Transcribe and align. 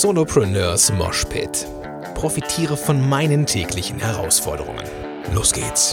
Solopreneurs 0.00 0.90
Moshpit. 0.90 1.66
Profitiere 2.14 2.78
von 2.78 3.06
meinen 3.10 3.44
täglichen 3.44 3.98
Herausforderungen. 3.98 4.82
Los 5.34 5.52
geht's. 5.52 5.92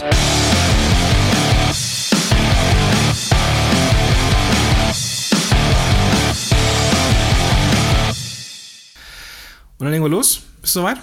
Und 9.76 9.84
dann 9.84 9.90
legen 9.90 10.02
wir 10.02 10.08
los. 10.08 10.40
Bist 10.62 10.74
du 10.76 10.80
soweit? 10.80 10.96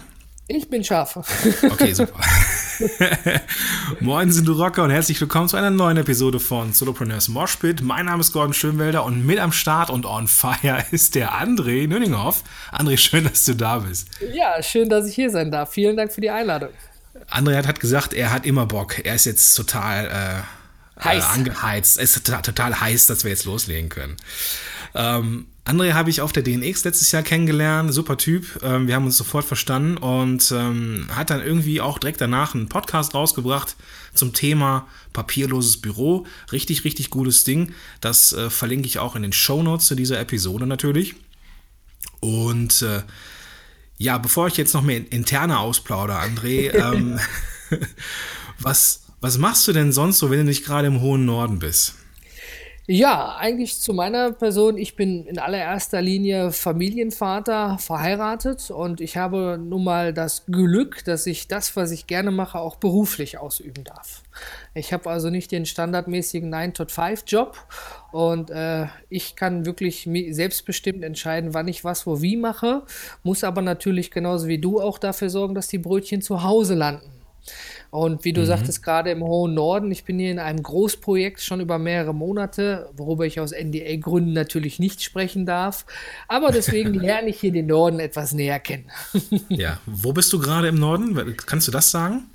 Ich 0.48 0.68
bin 0.68 0.84
scharf. 0.84 1.18
Okay, 1.70 1.94
super. 1.94 2.20
Moin, 4.00 4.32
sind 4.32 4.48
du 4.48 4.54
Rocker 4.54 4.84
und 4.84 4.92
herzlich 4.92 5.20
willkommen 5.20 5.48
zu 5.48 5.58
einer 5.58 5.72
neuen 5.72 5.98
Episode 5.98 6.40
von 6.40 6.74
Solopreneurs 6.74 7.28
Moshpit. 7.28 7.82
Mein 7.82 8.06
Name 8.06 8.22
ist 8.22 8.34
Gordon 8.34 8.54
Schönwelder 8.54 9.04
und 9.04 9.26
mit 9.26 9.40
am 9.40 9.52
Start 9.52 9.90
und 9.90 10.06
on 10.06 10.28
fire 10.28 10.84
ist 10.92 11.16
der 11.16 11.34
André 11.34 11.88
Nöninghoff. 11.88 12.44
André, 12.72 12.98
schön, 12.98 13.24
dass 13.24 13.46
du 13.46 13.56
da 13.56 13.80
bist. 13.80 14.10
Ja, 14.34 14.62
schön, 14.62 14.90
dass 14.90 15.08
ich 15.08 15.16
hier 15.16 15.32
sein 15.32 15.52
darf. 15.52 15.72
Vielen 15.72 15.98
Dank 15.98 16.12
für 16.12 16.22
die 16.22 16.30
Einladung. 16.30 16.70
André 17.32 17.66
hat, 17.66 17.80
gesagt, 17.80 18.14
er 18.14 18.32
hat 18.32 18.46
immer 18.46 18.68
Bock. 18.68 19.04
Er 19.04 19.16
ist 19.16 19.26
jetzt 19.26 19.56
total 19.56 20.06
äh, 20.06 21.04
heiß. 21.04 21.24
Äh, 21.24 21.28
angeheizt. 21.28 21.98
Es 21.98 22.16
ist 22.16 22.28
total, 22.28 22.42
total 22.44 22.80
heiß, 22.80 23.08
dass 23.08 23.24
wir 23.24 23.32
jetzt 23.32 23.46
loslegen 23.46 23.90
können. 23.90 24.18
Ähm, 24.96 25.48
André 25.66 25.94
habe 25.94 26.10
ich 26.10 26.22
auf 26.22 26.32
der 26.32 26.44
DNX 26.44 26.86
letztes 26.86 27.12
Jahr 27.12 27.24
kennengelernt, 27.24 27.94
super 27.94 28.18
Typ. 28.18 28.60
Ähm, 28.64 28.88
wir 28.88 28.96
haben 28.96 29.06
uns 29.06 29.18
sofort 29.18 29.44
verstanden 29.44 29.98
und 29.98 30.52
ähm, 30.56 31.08
hat 31.14 31.30
dann 31.30 31.42
irgendwie 31.42 31.82
auch 31.82 32.00
direkt 32.00 32.22
danach 32.22 32.56
einen 32.56 32.70
Podcast 32.70 33.14
rausgebracht 33.14 33.76
zum 34.14 34.34
Thema 34.34 34.88
papierloses 35.12 35.78
Büro. 35.82 36.26
Richtig, 36.52 36.86
richtig 36.86 37.10
gutes 37.10 37.44
Ding. 37.44 37.74
Das 38.00 38.32
äh, 38.32 38.50
verlinke 38.50 38.88
ich 38.88 39.00
auch 39.00 39.16
in 39.16 39.24
den 39.24 39.34
Show 39.34 39.62
Notes 39.62 39.88
zu 39.88 39.96
dieser 39.96 40.20
Episode 40.20 40.68
natürlich. 40.68 41.16
Und 42.22 42.82
äh, 42.82 43.04
ja, 43.98 44.18
bevor 44.18 44.48
ich 44.48 44.58
jetzt 44.58 44.74
noch 44.74 44.84
mehr 44.84 45.12
interne 45.12 45.60
ausplaudere, 45.60 46.20
André, 46.20 46.74
ähm, 46.74 47.20
was, 48.60 49.04
was 49.22 49.38
machst 49.38 49.68
du 49.68 49.74
denn 49.74 49.92
sonst 49.92 50.20
so, 50.20 50.30
wenn 50.30 50.40
du 50.40 50.46
nicht 50.46 50.66
gerade 50.66 50.88
im 50.88 51.02
hohen 51.02 51.26
Norden 51.26 51.60
bist? 51.60 51.96
Ja, 52.90 53.36
eigentlich 53.36 53.82
zu 53.82 53.94
meiner 53.94 54.32
Person. 54.32 54.78
Ich 54.78 54.96
bin 54.96 55.26
in 55.26 55.40
allererster 55.40 56.02
Linie 56.02 56.54
Familienvater, 56.54 57.78
verheiratet 57.80 58.72
und 58.72 59.02
ich 59.02 59.18
habe 59.18 59.60
nun 59.62 59.84
mal 59.84 60.14
das 60.14 60.46
Glück, 60.46 61.04
dass 61.04 61.28
ich 61.28 61.50
das, 61.50 61.76
was 61.76 61.92
ich 61.92 62.08
gerne 62.08 62.32
mache, 62.32 62.58
auch 62.60 62.78
beruflich 62.78 63.40
ausüben 63.40 63.84
darf. 63.84 64.24
Ich 64.74 64.94
habe 64.94 65.10
also 65.10 65.30
nicht 65.30 65.52
den 65.52 65.66
standardmäßigen 65.66 66.50
9-to-5-Job 66.50 67.58
und 68.14 68.52
äh, 68.52 68.86
ich 69.10 69.36
kann 69.36 69.66
wirklich 69.66 70.08
selbstbestimmt 70.30 71.04
entscheiden, 71.04 71.54
wann 71.54 71.68
ich 71.68 71.84
was 71.84 72.08
wo 72.08 72.22
wie 72.22 72.38
mache, 72.38 72.84
muss 73.22 73.44
aber 73.44 73.62
natürlich 73.62 74.12
genauso 74.12 74.48
wie 74.48 74.60
du 74.60 74.80
auch 74.80 74.98
dafür 74.98 75.30
sorgen, 75.30 75.56
dass 75.56 75.68
die 75.68 75.78
Brötchen 75.78 76.22
zu 76.22 76.42
Hause 76.42 76.76
landen. 76.76 77.12
Und 77.90 78.26
wie 78.26 78.34
du 78.34 78.42
mhm. 78.42 78.46
sagtest, 78.46 78.84
gerade 78.84 79.12
im 79.12 79.24
hohen 79.24 79.54
Norden, 79.54 79.92
ich 79.92 80.04
bin 80.04 80.20
hier 80.20 80.32
in 80.32 80.40
einem 80.40 80.62
Großprojekt 80.62 81.42
schon 81.42 81.62
über 81.62 81.78
mehrere 81.78 82.14
Monate, 82.14 82.90
worüber 82.96 83.26
ich 83.26 83.40
aus 83.40 83.52
NDA-Gründen 83.52 84.34
natürlich 84.34 84.80
nicht 84.80 85.02
sprechen 85.02 85.46
darf. 85.46 85.86
Aber 86.28 86.52
deswegen 86.52 86.94
lerne 86.94 87.30
ich 87.30 87.40
hier 87.40 87.52
den 87.52 87.68
Norden 87.68 88.00
etwas 88.00 88.34
näher 88.34 88.60
kennen. 88.60 88.92
ja, 89.50 89.80
wo 89.86 90.14
bist 90.14 90.32
du 90.34 90.40
gerade 90.40 90.68
im 90.68 90.76
Norden? 90.76 91.36
Kannst 91.46 91.68
du 91.68 91.72
das 91.72 91.92
sagen? 91.92 92.26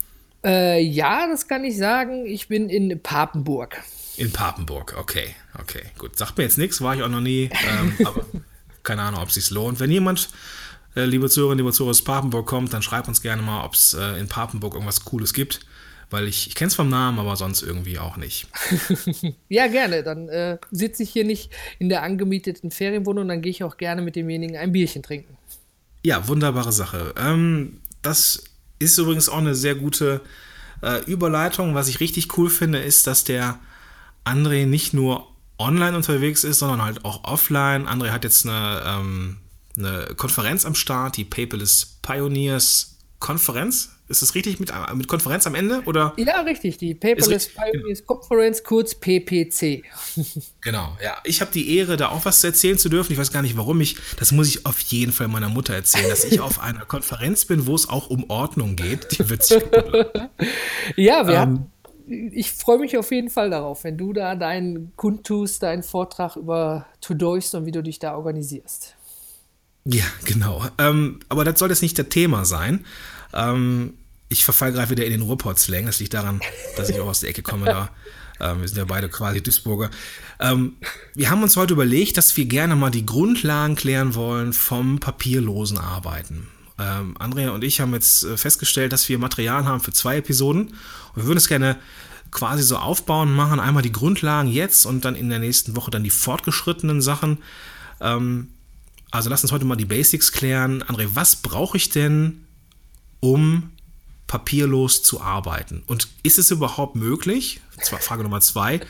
Äh, 0.44 0.82
ja, 0.82 1.26
das 1.28 1.46
kann 1.46 1.64
ich 1.64 1.76
sagen. 1.76 2.26
Ich 2.26 2.48
bin 2.48 2.68
in 2.68 3.00
Papenburg. 3.00 3.80
In 4.16 4.32
Papenburg, 4.32 4.94
okay, 4.98 5.34
okay, 5.58 5.82
gut. 5.98 6.16
Sagt 6.16 6.36
mir 6.36 6.44
jetzt 6.44 6.58
nichts, 6.58 6.80
war 6.80 6.94
ich 6.94 7.02
auch 7.02 7.08
noch 7.08 7.20
nie. 7.20 7.50
Ähm, 7.68 7.94
aber 8.06 8.24
keine 8.82 9.02
Ahnung, 9.02 9.22
ob 9.22 9.28
es 9.28 9.34
sich 9.34 9.50
lohnt. 9.50 9.80
Wenn 9.80 9.90
jemand 9.90 10.28
äh, 10.94 11.04
liebe 11.04 11.28
Zuhörerinnen, 11.28 11.64
liebe 11.64 11.72
Zuhörer 11.72 11.90
aus 11.90 12.02
Papenburg 12.02 12.46
kommt, 12.46 12.72
dann 12.72 12.82
schreibt 12.82 13.08
uns 13.08 13.22
gerne 13.22 13.42
mal, 13.42 13.64
ob 13.64 13.74
es 13.74 13.94
äh, 13.94 14.18
in 14.18 14.28
Papenburg 14.28 14.74
irgendwas 14.74 15.04
Cooles 15.04 15.32
gibt. 15.32 15.60
Weil 16.10 16.28
ich, 16.28 16.46
ich 16.46 16.54
kenne 16.54 16.68
es 16.68 16.74
vom 16.74 16.90
Namen, 16.90 17.18
aber 17.18 17.36
sonst 17.36 17.62
irgendwie 17.62 17.98
auch 17.98 18.18
nicht. 18.18 18.46
ja, 19.48 19.66
gerne. 19.66 20.02
Dann 20.02 20.28
äh, 20.28 20.58
sitze 20.70 21.04
ich 21.04 21.10
hier 21.10 21.24
nicht 21.24 21.50
in 21.78 21.88
der 21.88 22.02
angemieteten 22.02 22.70
Ferienwohnung, 22.70 23.28
dann 23.28 23.40
gehe 23.40 23.50
ich 23.50 23.64
auch 23.64 23.78
gerne 23.78 24.02
mit 24.02 24.14
demjenigen 24.14 24.58
ein 24.58 24.72
Bierchen 24.72 25.02
trinken. 25.02 25.38
Ja, 26.04 26.28
wunderbare 26.28 26.70
Sache. 26.70 27.14
Ähm, 27.16 27.80
das 28.02 28.44
ist 28.78 28.98
übrigens 28.98 29.30
auch 29.30 29.38
eine 29.38 29.54
sehr 29.54 29.74
gute 29.74 30.20
äh, 30.82 31.02
Überleitung. 31.06 31.74
Was 31.74 31.88
ich 31.88 32.00
richtig 32.00 32.36
cool 32.36 32.50
finde, 32.50 32.80
ist, 32.80 33.06
dass 33.06 33.24
der 33.24 33.58
André 34.24 34.66
nicht 34.66 34.92
nur 34.92 35.28
online 35.56 35.96
unterwegs 35.96 36.44
ist, 36.44 36.58
sondern 36.58 36.82
halt 36.82 37.06
auch 37.06 37.24
offline. 37.24 37.86
André 37.88 38.10
hat 38.10 38.24
jetzt 38.24 38.46
eine 38.46 38.82
ähm, 38.84 39.36
eine 39.76 40.14
Konferenz 40.16 40.64
am 40.64 40.74
Start, 40.74 41.16
die 41.16 41.24
Paperless 41.24 41.98
Pioneers 42.02 42.98
Konferenz. 43.18 43.90
Ist 44.08 44.20
das 44.20 44.34
richtig 44.34 44.60
mit, 44.60 44.72
mit 44.94 45.08
Konferenz 45.08 45.46
am 45.46 45.54
Ende? 45.54 45.82
Oder? 45.86 46.12
Ja, 46.16 46.40
richtig, 46.40 46.76
die 46.76 46.94
Paperless 46.94 47.48
Pioneers 47.48 48.04
Conference, 48.04 48.62
kurz 48.62 48.94
PPC. 48.94 49.84
Genau, 50.60 50.96
ja. 51.02 51.16
Ich 51.24 51.40
habe 51.40 51.50
die 51.50 51.76
Ehre, 51.76 51.96
da 51.96 52.10
auch 52.10 52.24
was 52.24 52.40
zu 52.40 52.48
erzählen 52.48 52.78
zu 52.78 52.88
dürfen. 52.88 53.12
Ich 53.12 53.18
weiß 53.18 53.32
gar 53.32 53.42
nicht, 53.42 53.56
warum 53.56 53.80
ich, 53.80 53.96
das 54.18 54.30
muss 54.30 54.48
ich 54.48 54.64
auf 54.66 54.78
jeden 54.80 55.12
Fall 55.12 55.28
meiner 55.28 55.48
Mutter 55.48 55.74
erzählen, 55.74 56.08
dass 56.08 56.24
ich 56.24 56.40
auf 56.40 56.60
einer 56.60 56.84
Konferenz 56.84 57.46
bin, 57.46 57.66
wo 57.66 57.74
es 57.74 57.88
auch 57.88 58.10
um 58.10 58.28
Ordnung 58.28 58.76
geht. 58.76 59.18
Die 59.18 59.28
wird 59.28 59.42
sich 59.42 59.62
Ja, 60.96 61.26
wir 61.26 61.34
ähm, 61.34 61.40
haben 61.40 61.72
ich 62.06 62.52
freue 62.52 62.78
mich 62.78 62.98
auf 62.98 63.10
jeden 63.10 63.30
Fall 63.30 63.50
darauf, 63.50 63.84
wenn 63.84 63.96
du 63.96 64.12
da 64.12 64.34
deinen 64.34 64.92
kundtust, 64.96 65.62
deinen 65.62 65.82
Vortrag 65.82 66.36
über 66.36 66.86
To-Doist 67.00 67.54
und 67.54 67.66
wie 67.66 67.72
du 67.72 67.82
dich 67.82 67.98
da 67.98 68.16
organisierst. 68.16 68.96
Ja, 69.84 70.04
genau. 70.24 70.66
Ähm, 70.78 71.20
aber 71.28 71.44
das 71.44 71.58
soll 71.58 71.70
jetzt 71.70 71.82
nicht 71.82 71.98
das 71.98 72.08
Thema 72.08 72.44
sein. 72.44 72.84
Ähm, 73.32 73.94
ich 74.28 74.44
verfall 74.44 74.72
gerade 74.72 74.90
wieder 74.90 75.04
in 75.04 75.10
den 75.10 75.22
Ruhrpott-Slang. 75.22 75.86
Das 75.86 76.00
liegt 76.00 76.14
daran, 76.14 76.40
dass 76.76 76.88
ich 76.88 77.00
auch 77.00 77.08
aus 77.08 77.20
der 77.20 77.30
Ecke 77.30 77.42
komme 77.42 77.66
da. 77.66 77.90
Ähm, 78.40 78.60
wir 78.60 78.68
sind 78.68 78.78
ja 78.78 78.84
beide 78.84 79.08
quasi 79.08 79.42
Duisburger. 79.42 79.90
Ähm, 80.40 80.74
wir 81.14 81.30
haben 81.30 81.42
uns 81.42 81.56
heute 81.56 81.74
überlegt, 81.74 82.16
dass 82.16 82.36
wir 82.36 82.44
gerne 82.46 82.76
mal 82.76 82.90
die 82.90 83.06
Grundlagen 83.06 83.76
klären 83.76 84.14
wollen 84.14 84.52
vom 84.52 85.00
papierlosen 85.00 85.78
Arbeiten. 85.78 86.48
Ähm, 86.78 87.14
Andrea 87.18 87.50
und 87.50 87.62
ich 87.62 87.80
haben 87.80 87.92
jetzt 87.92 88.24
äh, 88.24 88.36
festgestellt, 88.36 88.92
dass 88.92 89.08
wir 89.08 89.18
Material 89.18 89.64
haben 89.64 89.80
für 89.80 89.92
zwei 89.92 90.16
Episoden. 90.16 90.68
Und 90.68 91.16
wir 91.16 91.26
würden 91.26 91.38
es 91.38 91.48
gerne 91.48 91.76
quasi 92.30 92.62
so 92.62 92.78
aufbauen, 92.78 93.34
machen 93.34 93.60
einmal 93.60 93.82
die 93.82 93.92
Grundlagen 93.92 94.48
jetzt 94.48 94.86
und 94.86 95.04
dann 95.04 95.14
in 95.14 95.28
der 95.28 95.38
nächsten 95.38 95.76
Woche 95.76 95.90
dann 95.90 96.02
die 96.02 96.10
fortgeschrittenen 96.10 97.02
Sachen. 97.02 97.38
Ähm, 98.00 98.48
also 99.12 99.30
lass 99.30 99.42
uns 99.42 99.52
heute 99.52 99.64
mal 99.64 99.76
die 99.76 99.84
Basics 99.84 100.32
klären. 100.32 100.82
André, 100.82 101.08
was 101.12 101.36
brauche 101.36 101.76
ich 101.76 101.90
denn, 101.90 102.46
um 103.20 103.70
papierlos 104.26 105.02
zu 105.02 105.20
arbeiten? 105.20 105.84
Und 105.86 106.08
ist 106.22 106.38
es 106.38 106.50
überhaupt 106.50 106.96
möglich, 106.96 107.60
Frage 107.78 108.22
Nummer 108.22 108.40
zwei, 108.40 108.80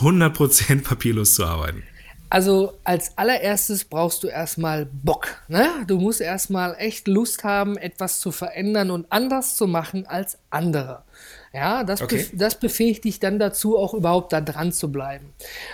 100% 0.00 0.82
papierlos 0.84 1.34
zu 1.34 1.44
arbeiten? 1.44 1.82
Also 2.30 2.78
als 2.84 3.18
allererstes 3.18 3.84
brauchst 3.84 4.22
du 4.22 4.28
erstmal 4.28 4.86
Bock. 4.86 5.42
Ne? 5.48 5.68
Du 5.86 5.98
musst 5.98 6.20
erstmal 6.20 6.74
echt 6.78 7.06
Lust 7.06 7.44
haben, 7.44 7.76
etwas 7.76 8.20
zu 8.20 8.32
verändern 8.32 8.90
und 8.90 9.10
anders 9.10 9.56
zu 9.56 9.66
machen 9.66 10.06
als 10.06 10.38
andere. 10.50 11.04
Ja, 11.54 11.84
das, 11.84 12.02
okay. 12.02 12.26
be 12.32 12.36
das 12.36 12.58
befähigt 12.58 13.04
dich 13.04 13.20
dann 13.20 13.38
dazu, 13.38 13.78
auch 13.78 13.94
überhaupt 13.94 14.32
da 14.32 14.40
dran 14.40 14.72
zu 14.72 14.90
bleiben. 14.90 15.32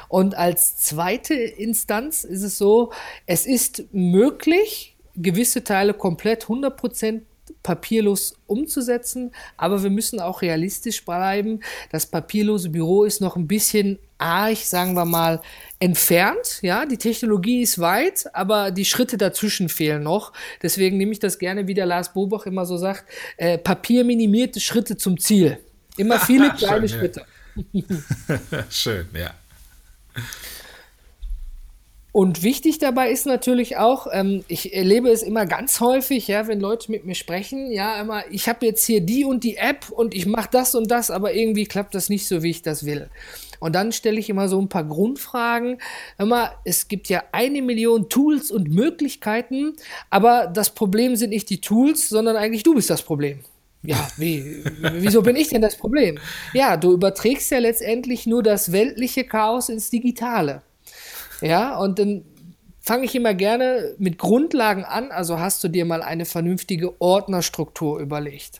Und 0.08 0.34
als 0.36 0.76
zweite 0.76 1.32
Instanz 1.32 2.22
ist 2.24 2.42
es 2.42 2.58
so, 2.58 2.92
es 3.24 3.46
ist 3.46 3.84
möglich, 3.90 4.94
gewisse 5.16 5.64
Teile 5.64 5.94
komplett 5.94 6.44
100% 6.44 7.22
papierlos 7.62 8.34
umzusetzen, 8.46 9.32
aber 9.56 9.82
wir 9.82 9.88
müssen 9.88 10.20
auch 10.20 10.42
realistisch 10.42 11.02
bleiben. 11.04 11.60
Das 11.90 12.06
papierlose 12.06 12.68
Büro 12.68 13.04
ist 13.04 13.22
noch 13.22 13.36
ein 13.36 13.48
bisschen 13.48 13.98
arg, 14.18 14.58
sagen 14.58 14.92
wir 14.92 15.06
mal, 15.06 15.40
entfernt. 15.78 16.58
Ja, 16.60 16.84
die 16.84 16.98
Technologie 16.98 17.62
ist 17.62 17.78
weit, 17.78 18.26
aber 18.34 18.70
die 18.70 18.84
Schritte 18.84 19.16
dazwischen 19.16 19.70
fehlen 19.70 20.02
noch. 20.02 20.34
Deswegen 20.62 20.98
nehme 20.98 21.12
ich 21.12 21.20
das 21.20 21.38
gerne, 21.38 21.66
wie 21.66 21.74
der 21.74 21.86
Lars 21.86 22.12
Bobach 22.12 22.44
immer 22.44 22.66
so 22.66 22.76
sagt, 22.76 23.04
äh, 23.38 23.56
papierminimierte 23.56 24.60
Schritte 24.60 24.98
zum 24.98 25.18
Ziel. 25.18 25.58
Immer 25.96 26.18
viele 26.26 26.52
kleine 26.54 26.88
Schön, 26.88 26.98
Schritte. 26.98 27.24
Ja. 27.72 27.84
Schön, 28.70 29.06
ja. 29.14 29.34
Und 32.12 32.42
wichtig 32.42 32.78
dabei 32.78 33.10
ist 33.10 33.24
natürlich 33.24 33.76
auch, 33.76 34.08
ähm, 34.10 34.44
ich 34.48 34.74
erlebe 34.74 35.10
es 35.10 35.22
immer 35.22 35.46
ganz 35.46 35.80
häufig, 35.80 36.26
ja, 36.26 36.48
wenn 36.48 36.58
Leute 36.58 36.90
mit 36.90 37.04
mir 37.06 37.14
sprechen, 37.14 37.70
ja, 37.70 38.00
immer, 38.00 38.24
ich 38.30 38.48
habe 38.48 38.66
jetzt 38.66 38.84
hier 38.84 39.00
die 39.00 39.24
und 39.24 39.44
die 39.44 39.56
App 39.56 39.90
und 39.90 40.12
ich 40.12 40.26
mache 40.26 40.48
das 40.50 40.74
und 40.74 40.90
das, 40.90 41.12
aber 41.12 41.34
irgendwie 41.34 41.66
klappt 41.66 41.94
das 41.94 42.08
nicht 42.08 42.26
so, 42.26 42.42
wie 42.42 42.50
ich 42.50 42.62
das 42.62 42.84
will. 42.84 43.08
Und 43.60 43.74
dann 43.74 43.92
stelle 43.92 44.18
ich 44.18 44.28
immer 44.28 44.48
so 44.48 44.60
ein 44.60 44.68
paar 44.68 44.84
Grundfragen. 44.84 45.78
Immer, 46.18 46.52
es 46.64 46.88
gibt 46.88 47.08
ja 47.08 47.22
eine 47.30 47.62
Million 47.62 48.08
Tools 48.08 48.50
und 48.50 48.70
Möglichkeiten, 48.70 49.76
aber 50.08 50.46
das 50.46 50.70
Problem 50.70 51.14
sind 51.14 51.30
nicht 51.30 51.50
die 51.50 51.60
Tools, 51.60 52.08
sondern 52.08 52.36
eigentlich 52.36 52.62
du 52.62 52.74
bist 52.74 52.90
das 52.90 53.02
Problem. 53.02 53.40
Ja, 53.82 54.08
wie, 54.16 54.62
wieso 54.98 55.22
bin 55.22 55.36
ich 55.36 55.48
denn 55.48 55.62
das 55.62 55.76
Problem? 55.76 56.18
Ja, 56.52 56.76
du 56.76 56.92
überträgst 56.92 57.50
ja 57.50 57.58
letztendlich 57.58 58.26
nur 58.26 58.42
das 58.42 58.72
weltliche 58.72 59.24
Chaos 59.24 59.70
ins 59.70 59.88
Digitale. 59.88 60.62
Ja, 61.40 61.78
und 61.78 61.98
dann 61.98 62.24
fange 62.80 63.04
ich 63.04 63.14
immer 63.14 63.32
gerne 63.32 63.94
mit 63.98 64.18
Grundlagen 64.18 64.84
an. 64.84 65.10
Also 65.10 65.38
hast 65.38 65.64
du 65.64 65.68
dir 65.68 65.86
mal 65.86 66.02
eine 66.02 66.26
vernünftige 66.26 67.00
Ordnerstruktur 67.00 68.00
überlegt, 68.00 68.58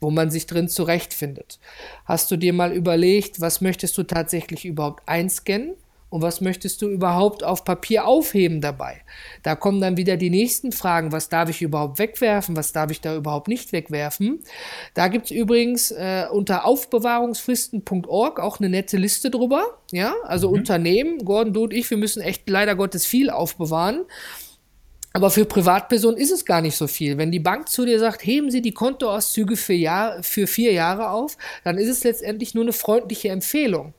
wo 0.00 0.10
man 0.10 0.30
sich 0.30 0.46
drin 0.46 0.68
zurechtfindet. 0.68 1.60
Hast 2.04 2.30
du 2.32 2.36
dir 2.36 2.52
mal 2.52 2.72
überlegt, 2.72 3.40
was 3.40 3.60
möchtest 3.60 3.96
du 3.96 4.02
tatsächlich 4.02 4.64
überhaupt 4.64 5.08
einscannen? 5.08 5.74
Und 6.12 6.20
was 6.20 6.42
möchtest 6.42 6.82
du 6.82 6.88
überhaupt 6.88 7.42
auf 7.42 7.64
Papier 7.64 8.06
aufheben 8.06 8.60
dabei? 8.60 9.00
Da 9.42 9.56
kommen 9.56 9.80
dann 9.80 9.96
wieder 9.96 10.18
die 10.18 10.28
nächsten 10.28 10.70
Fragen. 10.70 11.10
Was 11.10 11.30
darf 11.30 11.48
ich 11.48 11.62
überhaupt 11.62 11.98
wegwerfen? 11.98 12.54
Was 12.54 12.72
darf 12.72 12.90
ich 12.90 13.00
da 13.00 13.16
überhaupt 13.16 13.48
nicht 13.48 13.72
wegwerfen? 13.72 14.40
Da 14.92 15.08
gibt 15.08 15.24
es 15.24 15.30
übrigens 15.30 15.90
äh, 15.90 16.26
unter 16.30 16.66
aufbewahrungsfristen.org 16.66 18.40
auch 18.40 18.60
eine 18.60 18.68
nette 18.68 18.98
Liste 18.98 19.30
drüber. 19.30 19.78
Ja, 19.90 20.14
also 20.24 20.48
mhm. 20.50 20.58
Unternehmen, 20.58 21.24
Gordon, 21.24 21.54
du 21.54 21.62
und 21.62 21.72
ich, 21.72 21.88
wir 21.88 21.96
müssen 21.96 22.20
echt 22.20 22.46
leider 22.46 22.74
Gottes 22.74 23.06
viel 23.06 23.30
aufbewahren. 23.30 24.04
Aber 25.14 25.30
für 25.30 25.46
Privatpersonen 25.46 26.18
ist 26.18 26.30
es 26.30 26.44
gar 26.44 26.60
nicht 26.60 26.76
so 26.76 26.86
viel. 26.86 27.16
Wenn 27.16 27.30
die 27.30 27.40
Bank 27.40 27.68
zu 27.68 27.84
dir 27.84 27.98
sagt, 27.98 28.24
heben 28.24 28.50
Sie 28.50 28.60
die 28.60 28.72
Kontoauszüge 28.72 29.56
für, 29.56 29.74
Jahr, 29.74 30.22
für 30.22 30.46
vier 30.46 30.72
Jahre 30.72 31.10
auf, 31.10 31.36
dann 31.64 31.78
ist 31.78 31.88
es 31.88 32.04
letztendlich 32.04 32.54
nur 32.54 32.64
eine 32.64 32.72
freundliche 32.72 33.28
Empfehlung. 33.28 33.94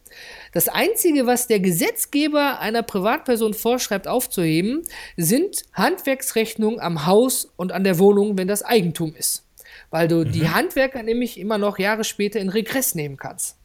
Das 0.54 0.70
Einzige, 0.70 1.26
was 1.26 1.48
der 1.48 1.60
Gesetzgeber 1.60 2.60
einer 2.60 2.84
Privatperson 2.84 3.56
vorschreibt 3.56 4.08
aufzuheben, 4.08 4.84
sind 5.18 5.64
Handwerksrechnungen 5.74 6.80
am 6.80 7.08
Haus 7.08 7.52
und 7.56 7.72
an 7.72 7.84
der 7.84 7.98
Wohnung, 7.98 8.38
wenn 8.38 8.48
das 8.48 8.64
Eigentum 8.64 9.16
ist. 9.16 9.44
Weil 9.90 10.08
du 10.08 10.18
mhm. 10.18 10.32
die 10.32 10.50
Handwerker 10.50 11.02
nämlich 11.02 11.40
immer 11.40 11.58
noch 11.58 11.80
Jahre 11.80 12.04
später 12.04 12.40
in 12.40 12.50
Regress 12.50 12.94
nehmen 12.94 13.18
kannst. 13.18 13.58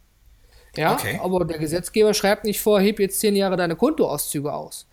Ja, 0.76 0.93
okay. 0.93 1.19
aber 1.23 1.44
der 1.44 1.59
Gesetzgeber 1.59 2.15
schreibt 2.15 2.44
nicht 2.44 2.61
vor, 2.61 2.81
heb 2.81 3.00
jetzt 3.00 3.20
zehn 3.20 3.35
Jahre 3.35 3.56
deine 3.56 3.75
Kontoauszüge 3.75 4.53
aus. 4.53 4.87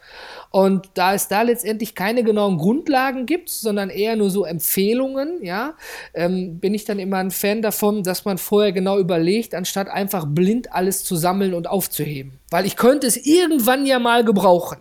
Und 0.50 0.90
da 0.94 1.14
es 1.14 1.28
da 1.28 1.42
letztendlich 1.42 1.96
keine 1.96 2.24
genauen 2.24 2.58
Grundlagen 2.58 3.26
gibt, 3.26 3.50
sondern 3.50 3.90
eher 3.90 4.16
nur 4.16 4.30
so 4.30 4.46
Empfehlungen, 4.46 5.44
ja, 5.44 5.76
ähm, 6.14 6.60
bin 6.60 6.74
ich 6.74 6.86
dann 6.86 6.98
immer 6.98 7.18
ein 7.18 7.32
Fan 7.32 7.62
davon, 7.62 8.04
dass 8.04 8.26
man 8.26 8.38
vorher 8.38 8.72
genau 8.72 8.98
überlegt, 8.98 9.54
anstatt 9.54 9.90
einfach 9.90 10.26
blind 10.28 10.72
alles 10.72 11.04
zu 11.04 11.16
sammeln 11.16 11.54
und 11.54 11.68
aufzuheben. 11.68 12.40
Weil 12.50 12.66
ich 12.66 12.78
könnte 12.78 13.06
es 13.06 13.18
irgendwann 13.18 13.86
ja 13.86 14.00
mal 14.00 14.24
gebrauchen. 14.24 14.78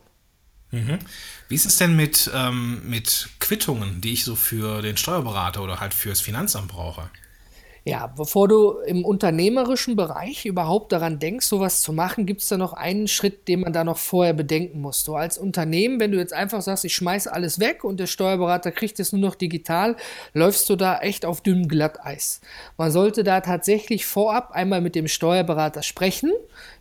Mhm. 0.70 0.99
Wie 1.49 1.55
ist 1.55 1.67
es 1.67 1.76
denn 1.76 1.94
mit, 1.94 2.31
ähm, 2.35 2.82
mit 2.88 3.29
Quittungen, 3.38 4.00
die 4.00 4.12
ich 4.12 4.25
so 4.25 4.35
für 4.35 4.81
den 4.81 4.96
Steuerberater 4.96 5.62
oder 5.62 5.81
halt 5.81 5.93
fürs 5.93 6.20
Finanzamt 6.20 6.69
brauche? 6.69 7.11
Ja, 7.86 8.06
bevor 8.06 8.48
du 8.48 8.78
im 8.86 9.04
unternehmerischen 9.04 9.94
Bereich 9.94 10.46
überhaupt 10.46 10.90
daran 10.92 11.19
denkst, 11.19 11.44
sowas 11.44 11.82
zu 11.82 11.92
machen, 11.92 12.25
gibt 12.25 12.40
es 12.40 12.48
da 12.48 12.56
noch 12.56 12.72
einen 12.72 13.08
Schritt, 13.08 13.46
den 13.46 13.60
man 13.60 13.75
da 13.75 13.84
noch 13.84 13.98
vorher 13.98 14.32
bedenken 14.32 14.81
muss. 14.81 15.04
Du 15.04 15.16
als 15.16 15.36
Unternehmen, 15.36 16.00
wenn 16.00 16.10
du 16.10 16.16
jetzt 16.16 16.32
einfach 16.32 16.62
sagst, 16.62 16.86
ich 16.86 16.94
schmeiße 16.94 17.31
alles 17.31 17.60
weg 17.60 17.84
und 17.84 18.00
der 18.00 18.06
Steuerberater 18.06 18.72
kriegt 18.72 18.98
es 19.00 19.12
nur 19.12 19.20
noch 19.20 19.34
digital, 19.34 19.96
läufst 20.32 20.70
du 20.70 20.76
da 20.76 21.00
echt 21.00 21.26
auf 21.26 21.42
dünnem 21.42 21.69
Glatteis. 21.69 22.40
Man 22.78 22.90
sollte 22.90 23.22
da 23.22 23.42
tatsächlich 23.42 24.06
vorab 24.06 24.52
einmal 24.52 24.81
mit 24.81 24.94
dem 24.94 25.06
Steuerberater 25.06 25.82
sprechen, 25.82 26.32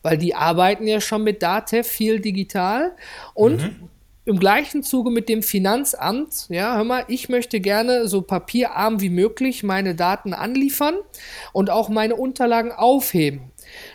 weil 0.04 0.18
die 0.18 0.36
arbeiten 0.36 0.88
ja 0.88 1.02
schon 1.02 1.24
mit 1.24 1.44
DATEV 1.44 1.86
viel 1.86 2.22
digital 2.22 2.94
und 3.34 3.62
mhm 3.62 3.90
im 4.26 4.40
gleichen 4.40 4.84
Zuge 4.84 5.12
mit 5.12 5.28
dem 5.28 5.44
Finanzamt, 5.44 6.46
ja, 6.50 6.76
hör 6.76 6.84
mal, 6.84 7.04
ich 7.08 7.30
möchte 7.30 7.60
gerne 7.60 8.08
so 8.08 8.22
papierarm 8.22 9.02
wie 9.02 9.10
möglich 9.10 9.64
meine 9.64 9.96
Daten 9.96 10.34
anliefern 10.34 10.96
und 11.52 11.70
auch 11.70 11.90
meine 11.90 12.16
Unterlagen 12.16 12.72
aufheben. 12.72 13.52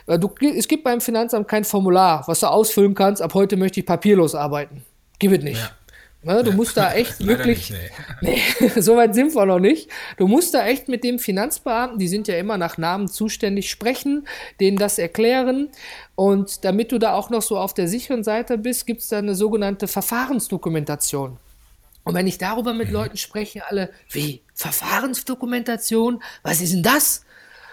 Äh, 0.07 0.19
du, 0.19 0.29
es 0.41 0.67
gibt 0.67 0.83
beim 0.83 1.01
Finanzamt 1.01 1.47
kein 1.47 1.63
Formular, 1.63 2.23
was 2.27 2.41
du 2.41 2.47
ausfüllen 2.47 2.93
kannst, 2.93 3.21
ab 3.21 3.33
heute 3.33 3.57
möchte 3.57 3.79
ich 3.79 3.85
papierlos 3.85 4.35
arbeiten. 4.35 4.83
Gib 5.17 5.31
es 5.31 5.43
nicht. 5.43 5.59
Ja. 5.59 5.71
Ne, 6.21 6.43
du 6.43 6.51
musst 6.51 6.75
da 6.75 6.93
echt 6.95 7.25
wirklich. 7.25 7.69
Nicht, 7.69 7.91
nee. 8.21 8.41
nee, 8.59 8.69
so 8.81 8.97
weit 8.97 9.15
sind 9.15 9.33
wir 9.35 9.45
noch 9.45 9.59
nicht. 9.59 9.89
Du 10.17 10.27
musst 10.27 10.53
da 10.53 10.67
echt 10.67 10.89
mit 10.89 11.03
dem 11.03 11.17
Finanzbeamten, 11.17 11.97
die 11.97 12.09
sind 12.09 12.27
ja 12.27 12.35
immer 12.35 12.57
nach 12.57 12.77
Namen 12.77 13.07
zuständig, 13.07 13.69
sprechen, 13.69 14.27
denen 14.59 14.77
das 14.77 14.97
erklären. 14.97 15.69
Und 16.15 16.65
damit 16.65 16.91
du 16.91 16.99
da 16.99 17.13
auch 17.13 17.29
noch 17.29 17.41
so 17.41 17.57
auf 17.57 17.73
der 17.73 17.87
sicheren 17.87 18.23
Seite 18.23 18.57
bist, 18.57 18.85
gibt 18.85 19.01
es 19.01 19.07
da 19.07 19.19
eine 19.19 19.35
sogenannte 19.35 19.87
Verfahrensdokumentation. 19.87 21.37
Und 22.03 22.15
wenn 22.15 22.27
ich 22.27 22.37
darüber 22.37 22.73
mit 22.73 22.87
mhm. 22.87 22.95
Leuten 22.95 23.17
spreche, 23.17 23.65
alle, 23.67 23.89
wie? 24.09 24.41
Verfahrensdokumentation? 24.55 26.21
Was 26.43 26.59
ist 26.59 26.73
denn 26.73 26.83
das? 26.83 27.23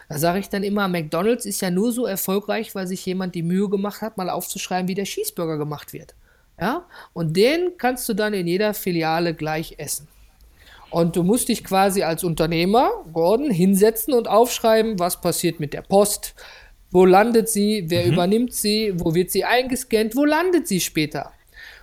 Da 0.08 0.18
sage 0.18 0.38
ich 0.38 0.48
dann 0.48 0.62
immer, 0.62 0.86
McDonalds 0.86 1.46
ist 1.46 1.60
ja 1.62 1.70
nur 1.70 1.90
so 1.90 2.06
erfolgreich, 2.06 2.74
weil 2.76 2.86
sich 2.86 3.04
jemand 3.06 3.34
die 3.34 3.42
Mühe 3.42 3.68
gemacht 3.68 4.02
hat, 4.02 4.16
mal 4.16 4.30
aufzuschreiben, 4.30 4.86
wie 4.86 4.94
der 4.94 5.04
Cheeseburger 5.04 5.58
gemacht 5.58 5.92
wird. 5.92 6.14
Ja? 6.60 6.86
Und 7.12 7.36
den 7.36 7.78
kannst 7.78 8.08
du 8.08 8.14
dann 8.14 8.34
in 8.34 8.46
jeder 8.46 8.74
Filiale 8.74 9.34
gleich 9.34 9.74
essen. 9.78 10.08
Und 10.90 11.16
du 11.16 11.22
musst 11.22 11.48
dich 11.48 11.64
quasi 11.64 12.02
als 12.02 12.24
Unternehmer, 12.24 12.90
Gordon, 13.12 13.50
hinsetzen 13.50 14.14
und 14.14 14.28
aufschreiben, 14.28 14.98
was 14.98 15.20
passiert 15.20 15.60
mit 15.60 15.74
der 15.74 15.82
Post, 15.82 16.34
wo 16.90 17.04
landet 17.04 17.48
sie, 17.48 17.84
wer 17.88 18.06
mhm. 18.06 18.12
übernimmt 18.12 18.54
sie, 18.54 18.94
wo 18.96 19.14
wird 19.14 19.30
sie 19.30 19.44
eingescannt, 19.44 20.16
wo 20.16 20.24
landet 20.24 20.68
sie 20.68 20.80
später. 20.80 21.32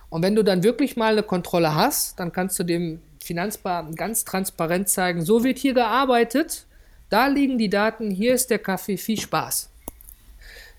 Und 0.08 0.22
wenn 0.22 0.34
du 0.34 0.42
dann 0.42 0.62
wirklich 0.62 0.96
mal 0.96 1.12
eine 1.12 1.22
Kontrolle 1.22 1.74
hast, 1.74 2.18
dann 2.18 2.32
kannst 2.32 2.58
du 2.58 2.64
dem 2.64 3.00
Finanzbeamten 3.22 3.94
ganz 3.96 4.24
transparent 4.24 4.88
zeigen, 4.88 5.24
so 5.24 5.44
wird 5.44 5.58
hier 5.58 5.74
gearbeitet, 5.74 6.66
da 7.10 7.26
liegen 7.26 7.58
die 7.58 7.70
Daten, 7.70 8.10
hier 8.10 8.34
ist 8.34 8.50
der 8.50 8.58
Kaffee, 8.58 8.96
viel 8.96 9.20
Spaß. 9.20 9.70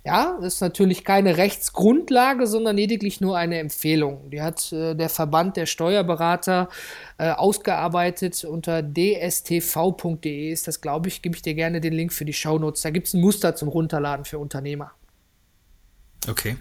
Ja, 0.06 0.38
das 0.40 0.56
ist 0.56 0.62
natürlich 0.62 1.04
keine 1.04 1.38
Rechtsgrundlage, 1.38 2.46
sondern 2.46 2.76
lediglich 2.76 3.22
nur 3.22 3.38
eine 3.38 3.58
Empfehlung. 3.58 4.30
Die 4.30 4.40
hat 4.40 4.72
äh, 4.72 4.94
der 4.94 5.10
Verband 5.10 5.58
der 5.58 5.66
Steuerberater 5.66 6.70
äh, 7.18 7.32
ausgearbeitet 7.32 8.44
unter 8.44 8.84
dstv.de. 8.84 10.52
Ist 10.52 10.68
das, 10.68 10.82
glaube 10.82 11.08
ich, 11.08 11.24
gebe 11.24 11.36
ich 11.36 11.42
dir 11.42 11.56
gerne 11.56 11.82
den 11.82 11.94
Link 11.94 12.14
für 12.14 12.24
die 12.24 12.34
Shownotes. 12.34 12.84
Da 12.84 12.92
gibt 12.92 13.08
es 13.08 13.16
ein 13.16 13.22
Muster 13.22 13.56
zum 13.56 13.68
Runterladen 13.68 14.26
für 14.26 14.38
Unternehmer. 14.38 14.92
Okay. 16.28 16.58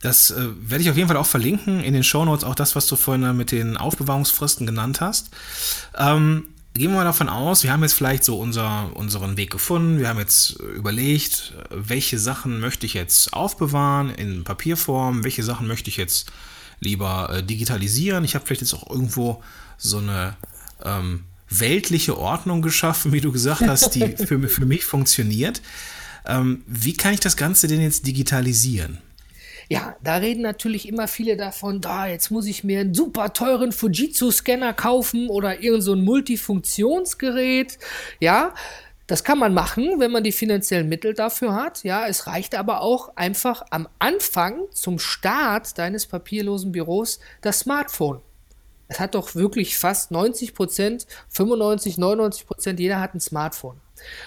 Das 0.00 0.30
äh, 0.30 0.36
werde 0.60 0.84
ich 0.84 0.90
auf 0.90 0.96
jeden 0.96 1.08
Fall 1.08 1.16
auch 1.16 1.26
verlinken 1.26 1.80
in 1.82 1.94
den 1.94 2.04
Shownotes, 2.04 2.44
auch 2.44 2.54
das, 2.54 2.76
was 2.76 2.86
du 2.86 2.94
vorhin 2.94 3.36
mit 3.36 3.50
den 3.50 3.76
Aufbewahrungsfristen 3.76 4.66
genannt 4.66 5.00
hast. 5.00 5.30
Ähm, 5.98 6.54
gehen 6.74 6.90
wir 6.90 6.96
mal 6.96 7.04
davon 7.04 7.28
aus, 7.28 7.64
wir 7.64 7.72
haben 7.72 7.82
jetzt 7.82 7.94
vielleicht 7.94 8.24
so 8.24 8.38
unser, 8.38 8.94
unseren 8.94 9.36
Weg 9.36 9.50
gefunden, 9.50 9.98
wir 9.98 10.08
haben 10.08 10.18
jetzt 10.18 10.60
überlegt, 10.60 11.54
welche 11.70 12.18
Sachen 12.18 12.60
möchte 12.60 12.86
ich 12.86 12.94
jetzt 12.94 13.32
aufbewahren 13.32 14.10
in 14.10 14.44
Papierform, 14.44 15.24
welche 15.24 15.42
Sachen 15.42 15.66
möchte 15.66 15.90
ich 15.90 15.96
jetzt 15.96 16.30
lieber 16.80 17.30
äh, 17.32 17.42
digitalisieren. 17.42 18.24
Ich 18.24 18.34
habe 18.34 18.46
vielleicht 18.46 18.60
jetzt 18.60 18.74
auch 18.74 18.88
irgendwo 18.88 19.42
so 19.76 19.98
eine 19.98 20.36
ähm, 20.84 21.24
weltliche 21.50 22.16
Ordnung 22.16 22.62
geschaffen, 22.62 23.12
wie 23.12 23.20
du 23.20 23.32
gesagt 23.32 23.62
hast, 23.62 23.94
die 23.94 24.16
für, 24.16 24.48
für 24.48 24.66
mich 24.66 24.84
funktioniert. 24.84 25.60
Ähm, 26.26 26.62
wie 26.66 26.92
kann 26.92 27.14
ich 27.14 27.20
das 27.20 27.36
Ganze 27.36 27.66
denn 27.66 27.80
jetzt 27.80 28.06
digitalisieren? 28.06 28.98
Ja, 29.70 29.96
da 30.02 30.16
reden 30.16 30.42
natürlich 30.42 30.88
immer 30.88 31.08
viele 31.08 31.36
davon, 31.36 31.82
da, 31.82 32.06
jetzt 32.06 32.30
muss 32.30 32.46
ich 32.46 32.64
mir 32.64 32.80
einen 32.80 32.94
super 32.94 33.34
teuren 33.34 33.72
Fujitsu-Scanner 33.72 34.72
kaufen 34.72 35.28
oder 35.28 35.60
irgend 35.60 35.82
so 35.82 35.92
ein 35.92 36.02
Multifunktionsgerät. 36.02 37.78
Ja, 38.18 38.54
das 39.06 39.24
kann 39.24 39.38
man 39.38 39.52
machen, 39.52 40.00
wenn 40.00 40.10
man 40.10 40.24
die 40.24 40.32
finanziellen 40.32 40.88
Mittel 40.88 41.12
dafür 41.12 41.54
hat. 41.54 41.82
Ja, 41.84 42.06
es 42.06 42.26
reicht 42.26 42.54
aber 42.54 42.80
auch 42.80 43.16
einfach 43.16 43.62
am 43.70 43.88
Anfang 43.98 44.60
zum 44.72 44.98
Start 44.98 45.76
deines 45.76 46.06
papierlosen 46.06 46.72
Büros 46.72 47.20
das 47.42 47.60
Smartphone. 47.60 48.20
Es 48.86 49.00
hat 49.00 49.14
doch 49.14 49.34
wirklich 49.34 49.76
fast 49.76 50.10
90 50.10 50.54
Prozent, 50.54 51.06
95, 51.28 51.98
99 51.98 52.46
Prozent, 52.46 52.80
jeder 52.80 53.00
hat 53.00 53.14
ein 53.14 53.20
Smartphone. 53.20 53.80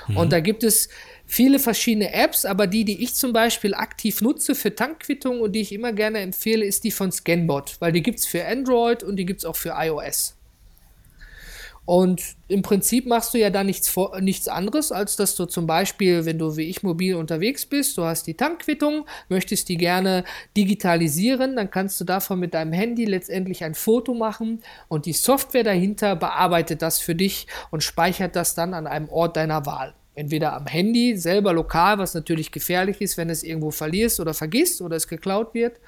Mhm. 0.07 0.17
Und 0.17 0.31
da 0.31 0.39
gibt 0.39 0.63
es 0.63 0.89
viele 1.31 1.59
verschiedene 1.59 2.13
Apps, 2.13 2.43
aber 2.43 2.67
die, 2.67 2.83
die 2.83 3.01
ich 3.01 3.15
zum 3.15 3.31
Beispiel 3.31 3.73
aktiv 3.73 4.21
nutze 4.21 4.53
für 4.53 4.75
Tankquittungen 4.75 5.39
und 5.39 5.53
die 5.53 5.61
ich 5.61 5.71
immer 5.71 5.93
gerne 5.93 6.19
empfehle, 6.19 6.65
ist 6.65 6.83
die 6.83 6.91
von 6.91 7.09
Scanbot, 7.09 7.77
weil 7.79 7.93
die 7.93 8.03
gibt 8.03 8.19
es 8.19 8.25
für 8.25 8.45
Android 8.45 9.01
und 9.01 9.15
die 9.15 9.25
gibt 9.25 9.39
es 9.39 9.45
auch 9.45 9.55
für 9.55 9.73
iOS. 9.77 10.35
Und 11.85 12.21
im 12.49 12.61
Prinzip 12.61 13.05
machst 13.05 13.33
du 13.33 13.37
ja 13.37 13.49
da 13.49 13.63
nichts, 13.63 13.95
nichts 14.19 14.49
anderes, 14.49 14.91
als 14.91 15.15
dass 15.15 15.35
du 15.35 15.45
zum 15.45 15.67
Beispiel, 15.67 16.25
wenn 16.25 16.37
du 16.37 16.57
wie 16.57 16.69
ich 16.69 16.83
mobil 16.83 17.15
unterwegs 17.15 17.65
bist, 17.65 17.97
du 17.97 18.03
hast 18.03 18.27
die 18.27 18.35
Tankquittung, 18.35 19.05
möchtest 19.29 19.69
die 19.69 19.77
gerne 19.77 20.25
digitalisieren, 20.57 21.55
dann 21.55 21.71
kannst 21.71 21.99
du 22.01 22.03
davon 22.03 22.41
mit 22.41 22.53
deinem 22.53 22.73
Handy 22.73 23.05
letztendlich 23.05 23.63
ein 23.63 23.73
Foto 23.73 24.13
machen 24.13 24.61
und 24.89 25.05
die 25.05 25.13
Software 25.13 25.63
dahinter 25.63 26.17
bearbeitet 26.17 26.81
das 26.81 26.99
für 26.99 27.15
dich 27.15 27.47
und 27.71 27.83
speichert 27.83 28.35
das 28.35 28.53
dann 28.53 28.73
an 28.73 28.85
einem 28.85 29.07
Ort 29.07 29.37
deiner 29.37 29.65
Wahl. 29.65 29.95
Entweder 30.13 30.53
am 30.53 30.67
Handy, 30.67 31.17
selber 31.17 31.53
lokal, 31.53 31.97
was 31.97 32.13
natürlich 32.13 32.51
gefährlich 32.51 32.99
ist, 33.01 33.17
wenn 33.17 33.29
es 33.29 33.43
irgendwo 33.43 33.71
verlierst 33.71 34.19
oder 34.19 34.33
vergisst 34.33 34.81
oder 34.81 34.97
es 34.97 35.07
geklaut 35.07 35.53
wird, 35.53 35.79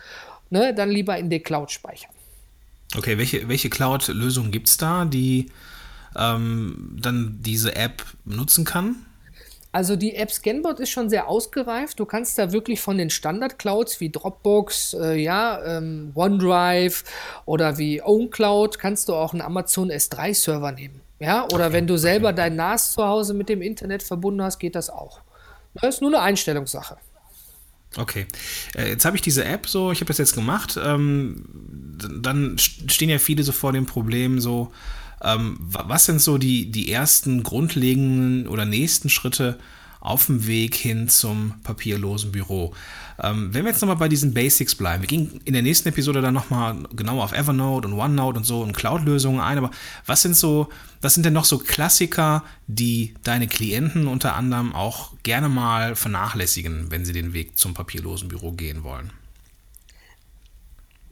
ne, 0.49 0.73
dann 0.73 0.89
lieber 0.89 1.17
in 1.17 1.29
der 1.29 1.41
Cloud 1.41 1.71
speichern. 1.71 2.11
Okay, 2.95 3.17
welche, 3.17 3.47
welche 3.49 3.69
Cloud-Lösung 3.69 4.51
gibt 4.51 4.67
es 4.69 4.77
da, 4.77 5.05
die 5.05 5.47
ähm, 6.15 6.97
dann 7.01 7.39
diese 7.41 7.75
App 7.75 8.03
nutzen 8.23 8.65
kann? 8.65 8.95
Also 9.73 9.95
die 9.95 10.15
App 10.15 10.31
Scanbot 10.31 10.79
ist 10.79 10.91
schon 10.91 11.09
sehr 11.09 11.27
ausgereift. 11.27 11.99
Du 11.99 12.05
kannst 12.05 12.37
da 12.37 12.51
wirklich 12.51 12.79
von 12.79 12.99
den 12.99 13.09
Standard-Clouds 13.09 13.99
wie 13.99 14.11
Dropbox, 14.11 14.93
äh, 14.93 15.15
ja, 15.15 15.59
ähm, 15.65 16.11
OneDrive 16.13 17.03
oder 17.45 17.79
wie 17.79 17.99
OwnCloud 17.99 18.77
kannst 18.77 19.09
du 19.09 19.15
auch 19.15 19.33
einen 19.33 19.41
Amazon 19.41 19.89
S3-Server 19.89 20.71
nehmen. 20.71 21.01
Ja, 21.19 21.45
oder 21.45 21.65
okay. 21.65 21.73
wenn 21.73 21.87
du 21.87 21.97
selber 21.97 22.33
dein 22.33 22.55
NAS 22.55 22.93
zu 22.93 23.03
Hause 23.03 23.33
mit 23.33 23.49
dem 23.49 23.61
Internet 23.61 24.03
verbunden 24.03 24.41
hast, 24.41 24.59
geht 24.59 24.75
das 24.75 24.89
auch. 24.89 25.21
Das 25.75 25.95
ist 25.95 26.01
nur 26.01 26.11
eine 26.11 26.21
Einstellungssache. 26.21 26.97
Okay. 27.97 28.25
Äh, 28.75 28.89
jetzt 28.89 29.05
habe 29.05 29.15
ich 29.15 29.21
diese 29.21 29.45
App 29.45 29.67
so, 29.67 29.91
ich 29.91 29.99
habe 29.99 30.07
das 30.07 30.17
jetzt 30.17 30.33
gemacht. 30.33 30.79
Ähm, 30.83 31.45
dann 32.21 32.57
stehen 32.57 33.09
ja 33.09 33.19
viele 33.19 33.43
so 33.43 33.51
vor 33.51 33.71
dem 33.71 33.85
Problem 33.85 34.39
so, 34.39 34.71
ähm, 35.23 35.57
was 35.59 36.05
sind 36.05 36.19
so 36.19 36.37
die, 36.37 36.71
die 36.71 36.91
ersten 36.91 37.43
grundlegenden 37.43 38.47
oder 38.47 38.65
nächsten 38.65 39.09
Schritte 39.09 39.59
auf 40.03 40.25
dem 40.25 40.45
Weg 40.45 40.75
hin 40.75 41.07
zum 41.07 41.53
papierlosen 41.63 42.31
Büro? 42.31 42.73
Ähm, 43.21 43.53
wenn 43.53 43.63
wir 43.63 43.71
jetzt 43.71 43.81
nochmal 43.81 43.97
bei 43.97 44.09
diesen 44.09 44.33
Basics 44.33 44.75
bleiben, 44.75 45.01
wir 45.01 45.07
gehen 45.07 45.39
in 45.45 45.53
der 45.53 45.61
nächsten 45.61 45.89
Episode 45.89 46.21
dann 46.21 46.33
nochmal 46.33 46.75
genauer 46.93 47.23
auf 47.23 47.31
Evernote 47.31 47.87
und 47.87 47.93
OneNote 47.93 48.37
und 48.37 48.43
so 48.43 48.61
und 48.61 48.73
Cloud-Lösungen 48.73 49.39
ein, 49.39 49.57
aber 49.57 49.71
was 50.05 50.21
sind 50.21 50.35
so, 50.35 50.67
was 51.01 51.13
sind 51.13 51.25
denn 51.25 51.33
noch 51.33 51.45
so 51.45 51.57
Klassiker, 51.57 52.43
die 52.67 53.13
deine 53.23 53.47
Klienten 53.47 54.07
unter 54.07 54.35
anderem 54.35 54.75
auch 54.75 55.13
gerne 55.23 55.47
mal 55.47 55.95
vernachlässigen, 55.95 56.91
wenn 56.91 57.05
sie 57.05 57.13
den 57.13 57.33
Weg 57.33 57.57
zum 57.57 57.73
papierlosen 57.73 58.27
Büro 58.27 58.51
gehen 58.51 58.83
wollen? 58.83 59.11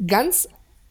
Ganz 0.05 0.47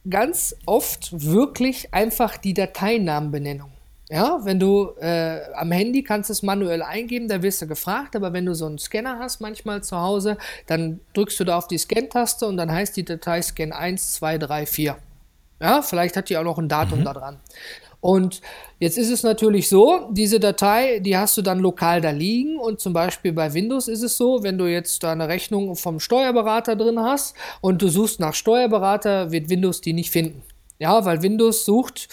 ganz 0.09 0.57
oft 0.65 1.11
wirklich 1.13 1.93
einfach 1.93 2.39
die 2.39 2.55
Dateinamenbenennung. 2.55 3.71
Ja, 4.13 4.41
wenn 4.43 4.59
du 4.59 4.91
äh, 5.01 5.39
am 5.55 5.71
Handy 5.71 6.03
kannst 6.03 6.31
es 6.31 6.43
manuell 6.43 6.83
eingeben, 6.83 7.29
da 7.29 7.43
wirst 7.43 7.63
du 7.63 7.69
gefragt, 7.69 8.17
aber 8.17 8.33
wenn 8.33 8.45
du 8.45 8.55
so 8.55 8.67
einen 8.67 8.79
Scanner 8.79 9.21
hast, 9.21 9.41
manchmal 9.41 9.85
zu 9.85 9.97
Hause, 9.97 10.37
dann 10.67 10.99
drückst 11.15 11.39
du 11.39 11.45
da 11.45 11.57
auf 11.57 11.69
die 11.69 11.79
Scan-Taste 11.79 12.47
und 12.47 12.57
dann 12.57 12.73
heißt 12.73 12.97
die 12.97 13.05
Datei 13.05 13.41
Scan 13.41 13.71
1, 13.71 14.15
2, 14.15 14.39
3, 14.39 14.67
4. 14.67 14.97
Ja, 15.61 15.83
vielleicht 15.83 16.17
hat 16.17 16.29
die 16.29 16.37
auch 16.37 16.43
noch 16.43 16.59
ein 16.59 16.69
Datum 16.69 17.01
mhm. 17.01 17.05
da 17.05 17.13
dran. 17.13 17.41
Und 18.01 18.41
jetzt 18.81 18.99
ist 18.99 19.11
es 19.11 19.23
natürlich 19.23 19.69
so, 19.69 20.09
diese 20.11 20.41
Datei, 20.41 20.99
die 20.99 21.17
hast 21.17 21.37
du 21.37 21.43
dann 21.43 21.61
lokal 21.61 22.01
da 22.01 22.11
liegen 22.11 22.59
und 22.59 22.81
zum 22.81 22.93
Beispiel 22.93 23.33
bei 23.33 23.53
Windows 23.53 23.89
ist 23.89 24.03
es 24.03 24.17
so, 24.17 24.43
wenn 24.43 24.59
du 24.59 24.67
jetzt 24.67 25.05
da 25.05 25.13
eine 25.13 25.29
Rechnung 25.29 25.77
vom 25.77 26.01
Steuerberater 26.01 26.75
drin 26.75 26.99
hast 26.99 27.37
und 27.61 27.81
du 27.83 27.89
suchst 27.89 28.19
nach 28.19 28.35
Steuerberater, 28.35 29.31
wird 29.31 29.51
Windows 29.51 29.83
die 29.83 29.93
nicht 29.93 30.11
finden. 30.11 30.43
Ja, 30.81 31.05
weil 31.05 31.23
Windows 31.23 31.67
sucht 31.67 32.09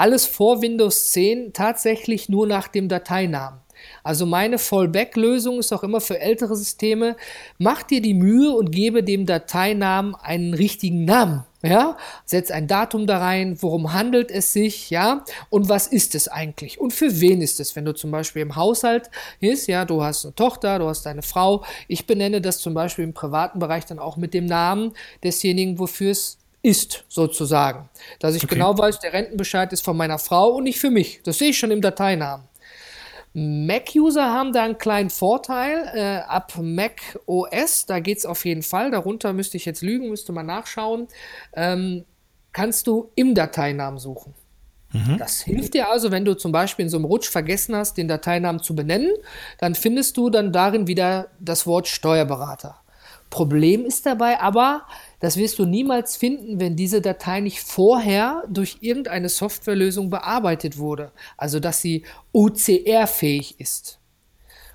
alles 0.00 0.24
vor 0.24 0.62
Windows 0.62 1.12
10 1.12 1.52
tatsächlich 1.52 2.30
nur 2.30 2.46
nach 2.46 2.68
dem 2.68 2.88
Dateinamen. 2.88 3.60
Also 4.02 4.24
meine 4.24 4.58
Fallback-Lösung 4.58 5.58
ist 5.58 5.72
auch 5.72 5.82
immer 5.82 6.00
für 6.00 6.18
ältere 6.18 6.56
Systeme, 6.56 7.16
mach 7.58 7.82
dir 7.82 8.00
die 8.00 8.14
Mühe 8.14 8.50
und 8.50 8.72
gebe 8.72 9.04
dem 9.04 9.26
Dateinamen 9.26 10.14
einen 10.14 10.54
richtigen 10.54 11.04
Namen. 11.04 11.44
Ja, 11.62 11.98
setz 12.24 12.50
ein 12.50 12.66
Datum 12.66 13.06
da 13.06 13.18
rein, 13.18 13.60
worum 13.60 13.92
handelt 13.92 14.30
es 14.30 14.54
sich, 14.54 14.88
ja, 14.88 15.26
und 15.50 15.68
was 15.68 15.86
ist 15.86 16.14
es 16.14 16.26
eigentlich? 16.26 16.80
Und 16.80 16.94
für 16.94 17.20
wen 17.20 17.42
ist 17.42 17.60
es, 17.60 17.76
wenn 17.76 17.84
du 17.84 17.92
zum 17.92 18.10
Beispiel 18.10 18.40
im 18.40 18.56
Haushalt 18.56 19.10
ist, 19.40 19.66
ja, 19.66 19.84
du 19.84 20.02
hast 20.02 20.24
eine 20.24 20.34
Tochter, 20.34 20.78
du 20.78 20.86
hast 20.86 21.06
eine 21.06 21.20
Frau, 21.20 21.62
ich 21.86 22.06
benenne 22.06 22.40
das 22.40 22.60
zum 22.60 22.72
Beispiel 22.72 23.04
im 23.04 23.12
privaten 23.12 23.58
Bereich 23.58 23.84
dann 23.84 23.98
auch 23.98 24.16
mit 24.16 24.32
dem 24.32 24.46
Namen 24.46 24.92
desjenigen, 25.22 25.78
wofür 25.78 26.12
es 26.12 26.39
ist, 26.62 27.04
sozusagen. 27.08 27.88
Dass 28.18 28.34
ich 28.34 28.44
okay. 28.44 28.54
genau 28.54 28.76
weiß, 28.76 29.00
der 29.00 29.12
Rentenbescheid 29.12 29.72
ist 29.72 29.84
von 29.84 29.96
meiner 29.96 30.18
Frau 30.18 30.50
und 30.50 30.64
nicht 30.64 30.78
für 30.78 30.90
mich. 30.90 31.22
Das 31.24 31.38
sehe 31.38 31.50
ich 31.50 31.58
schon 31.58 31.70
im 31.70 31.80
Dateinamen. 31.80 32.48
Mac-User 33.32 34.32
haben 34.32 34.52
da 34.52 34.64
einen 34.64 34.78
kleinen 34.78 35.10
Vorteil. 35.10 35.90
Äh, 35.94 36.28
ab 36.28 36.54
Mac 36.60 37.18
OS, 37.26 37.86
da 37.86 38.00
geht 38.00 38.18
es 38.18 38.26
auf 38.26 38.44
jeden 38.44 38.62
Fall. 38.62 38.90
Darunter 38.90 39.32
müsste 39.32 39.56
ich 39.56 39.64
jetzt 39.64 39.82
lügen, 39.82 40.08
müsste 40.08 40.32
man 40.32 40.46
nachschauen. 40.46 41.06
Ähm, 41.54 42.04
kannst 42.52 42.86
du 42.88 43.12
im 43.14 43.34
Dateinamen 43.34 43.98
suchen. 43.98 44.34
Mhm. 44.92 45.18
Das 45.18 45.40
hilft 45.42 45.74
dir 45.74 45.88
also, 45.88 46.10
wenn 46.10 46.24
du 46.24 46.36
zum 46.36 46.50
Beispiel 46.50 46.84
in 46.84 46.88
so 46.88 46.96
einem 46.96 47.04
Rutsch 47.04 47.28
vergessen 47.28 47.76
hast, 47.76 47.96
den 47.96 48.08
Dateinamen 48.08 48.60
zu 48.60 48.74
benennen, 48.74 49.12
dann 49.58 49.76
findest 49.76 50.16
du 50.16 50.30
dann 50.30 50.52
darin 50.52 50.88
wieder 50.88 51.28
das 51.38 51.66
Wort 51.66 51.86
Steuerberater. 51.86 52.79
Problem 53.30 53.84
ist 53.84 54.06
dabei 54.06 54.40
aber, 54.40 54.86
das 55.20 55.36
wirst 55.36 55.58
du 55.58 55.64
niemals 55.64 56.16
finden, 56.16 56.58
wenn 56.60 56.76
diese 56.76 57.00
Datei 57.00 57.40
nicht 57.40 57.60
vorher 57.60 58.42
durch 58.48 58.78
irgendeine 58.80 59.28
Softwarelösung 59.28 60.10
bearbeitet 60.10 60.78
wurde. 60.78 61.12
Also, 61.36 61.60
dass 61.60 61.80
sie 61.80 62.04
OCR-fähig 62.32 63.60
ist. 63.60 64.00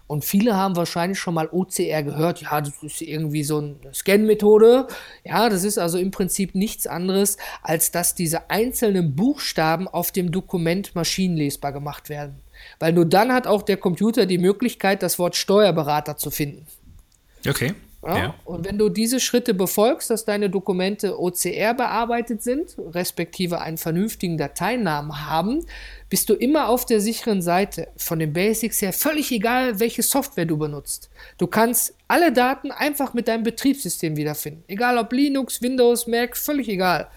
Und 0.08 0.24
viele 0.24 0.56
haben 0.56 0.76
wahrscheinlich 0.76 1.18
schon 1.18 1.34
mal 1.34 1.50
OCR 1.52 2.04
gehört. 2.04 2.42
Ja, 2.42 2.62
das 2.62 2.84
ist 2.84 3.02
irgendwie 3.02 3.44
so 3.44 3.58
eine 3.58 3.94
Scan-Methode. 3.94 4.88
Ja, 5.24 5.50
das 5.50 5.64
ist 5.64 5.80
also 5.80 5.98
im 5.98 6.12
Prinzip 6.12 6.54
nichts 6.54 6.86
anderes, 6.86 7.38
als 7.64 7.90
dass 7.90 8.14
diese 8.14 8.52
einzelnen 8.52 9.16
Buchstaben 9.16 9.88
auf 9.88 10.12
dem 10.12 10.32
Dokument 10.32 10.94
maschinenlesbar 10.94 11.74
gemacht 11.74 12.10
werden. 12.10 12.40
Weil 12.78 12.94
nur 12.94 13.06
dann 13.06 13.34
hat 13.34 13.48
auch 13.48 13.64
der 13.64 13.78
Computer 13.78 14.28
die 14.28 14.38
Möglichkeit, 14.38 15.02
das 15.02 15.18
Wort 15.18 15.36
Steuerberater 15.36 16.18
zu 16.18 16.30
finden. 16.30 16.68
Okay. 17.48 17.74
Ja? 18.06 18.18
Ja. 18.18 18.36
Und 18.46 18.66
wenn 18.66 18.78
du 18.78 18.90
diese 18.90 19.20
Schritte 19.20 19.54
befolgst, 19.54 20.10
dass 20.10 20.26
deine 20.26 20.50
Dokumente 20.50 21.20
OCR 21.20 21.74
bearbeitet 21.74 22.44
sind, 22.44 22.76
respektive 22.78 23.62
einen 23.62 23.78
vernünftigen 23.78 24.38
Dateinamen 24.38 25.28
haben, 25.30 25.66
bist 26.10 26.30
du 26.30 26.34
immer 26.34 26.70
auf 26.70 26.86
der 26.86 27.02
sicheren 27.02 27.42
Seite. 27.42 27.88
Von 27.98 28.20
den 28.20 28.34
Basics 28.34 28.82
her 28.82 28.94
völlig 28.94 29.32
egal, 29.32 29.80
welche 29.80 30.04
Software 30.04 30.46
du 30.46 30.58
benutzt. 30.58 31.10
Du 31.38 31.48
kannst 31.48 31.96
alle 32.08 32.32
Daten 32.32 32.72
einfach 32.72 33.14
mit 33.14 33.28
deinem 33.28 33.44
Betriebssystem 33.44 34.16
wiederfinden. 34.16 34.64
Egal 34.68 34.98
ob 34.98 35.12
Linux, 35.12 35.62
Windows, 35.62 36.06
Mac, 36.06 36.38
völlig 36.38 36.70
egal. 36.70 37.08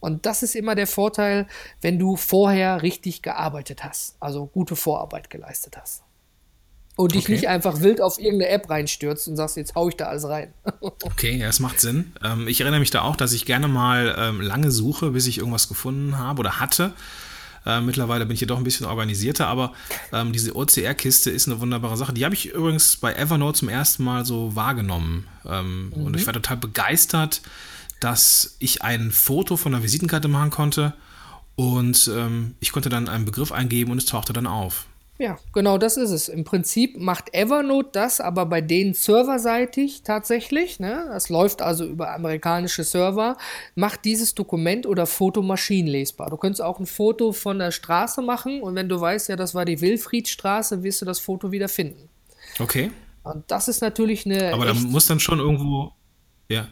Und 0.00 0.26
das 0.26 0.44
ist 0.44 0.54
immer 0.54 0.76
der 0.76 0.86
Vorteil, 0.86 1.48
wenn 1.80 1.98
du 1.98 2.14
vorher 2.14 2.82
richtig 2.82 3.22
gearbeitet 3.22 3.82
hast, 3.82 4.16
also 4.20 4.46
gute 4.46 4.76
Vorarbeit 4.76 5.28
geleistet 5.28 5.76
hast. 5.76 6.04
Und 6.98 7.14
dich 7.14 7.26
okay. 7.26 7.32
nicht 7.32 7.46
einfach 7.48 7.80
wild 7.80 8.00
auf 8.00 8.18
irgendeine 8.18 8.50
App 8.50 8.68
reinstürzt 8.68 9.28
und 9.28 9.36
sagst, 9.36 9.56
jetzt 9.56 9.76
hau 9.76 9.88
ich 9.88 9.94
da 9.94 10.06
alles 10.06 10.24
rein. 10.24 10.52
okay, 10.80 11.36
ja, 11.36 11.46
es 11.46 11.60
macht 11.60 11.78
Sinn. 11.78 12.12
Ähm, 12.24 12.48
ich 12.48 12.60
erinnere 12.60 12.80
mich 12.80 12.90
da 12.90 13.02
auch, 13.02 13.14
dass 13.14 13.32
ich 13.32 13.44
gerne 13.46 13.68
mal 13.68 14.16
ähm, 14.18 14.40
lange 14.40 14.72
suche, 14.72 15.12
bis 15.12 15.28
ich 15.28 15.38
irgendwas 15.38 15.68
gefunden 15.68 16.18
habe 16.18 16.40
oder 16.40 16.58
hatte. 16.58 16.92
Äh, 17.64 17.82
mittlerweile 17.82 18.26
bin 18.26 18.34
ich 18.34 18.40
hier 18.40 18.48
doch 18.48 18.58
ein 18.58 18.64
bisschen 18.64 18.84
organisierter, 18.84 19.46
aber 19.46 19.74
ähm, 20.12 20.32
diese 20.32 20.56
OCR-Kiste 20.56 21.30
ist 21.30 21.46
eine 21.46 21.60
wunderbare 21.60 21.96
Sache. 21.96 22.12
Die 22.12 22.24
habe 22.24 22.34
ich 22.34 22.46
übrigens 22.46 22.96
bei 22.96 23.14
Evernote 23.14 23.60
zum 23.60 23.68
ersten 23.68 24.02
Mal 24.02 24.26
so 24.26 24.56
wahrgenommen. 24.56 25.28
Mhm. 25.44 25.92
Und 25.92 26.16
ich 26.16 26.26
war 26.26 26.32
total 26.32 26.56
begeistert, 26.56 27.42
dass 28.00 28.56
ich 28.58 28.82
ein 28.82 29.12
Foto 29.12 29.56
von 29.56 29.72
einer 29.72 29.84
Visitenkarte 29.84 30.26
machen 30.26 30.50
konnte 30.50 30.94
und 31.54 32.10
ähm, 32.12 32.54
ich 32.58 32.72
konnte 32.72 32.88
dann 32.88 33.08
einen 33.08 33.24
Begriff 33.24 33.52
eingeben 33.52 33.92
und 33.92 33.98
es 33.98 34.06
tauchte 34.06 34.32
dann 34.32 34.48
auf. 34.48 34.86
Ja, 35.20 35.36
genau 35.52 35.78
das 35.78 35.96
ist 35.96 36.10
es. 36.10 36.28
Im 36.28 36.44
Prinzip 36.44 36.96
macht 36.96 37.34
Evernote 37.34 37.88
das, 37.92 38.20
aber 38.20 38.46
bei 38.46 38.60
denen 38.60 38.94
serverseitig 38.94 40.02
tatsächlich, 40.04 40.78
ne? 40.78 41.06
das 41.08 41.28
läuft 41.28 41.60
also 41.60 41.84
über 41.84 42.14
amerikanische 42.14 42.84
Server, 42.84 43.36
macht 43.74 44.04
dieses 44.04 44.36
Dokument 44.36 44.86
oder 44.86 45.06
Foto 45.06 45.42
maschinenlesbar. 45.42 46.30
Du 46.30 46.36
könntest 46.36 46.62
auch 46.62 46.78
ein 46.78 46.86
Foto 46.86 47.32
von 47.32 47.58
der 47.58 47.72
Straße 47.72 48.22
machen 48.22 48.62
und 48.62 48.76
wenn 48.76 48.88
du 48.88 49.00
weißt, 49.00 49.28
ja, 49.28 49.34
das 49.34 49.56
war 49.56 49.64
die 49.64 49.80
Wilfriedstraße, 49.80 50.84
wirst 50.84 51.02
du 51.02 51.04
das 51.04 51.18
Foto 51.18 51.50
wieder 51.50 51.68
finden. 51.68 52.08
Okay. 52.60 52.92
Und 53.24 53.42
das 53.48 53.66
ist 53.66 53.82
natürlich 53.82 54.24
eine. 54.24 54.54
Aber 54.54 54.66
da 54.66 54.74
muss 54.74 55.08
dann 55.08 55.18
schon 55.18 55.40
irgendwo. 55.40 55.92
Ja. 56.48 56.68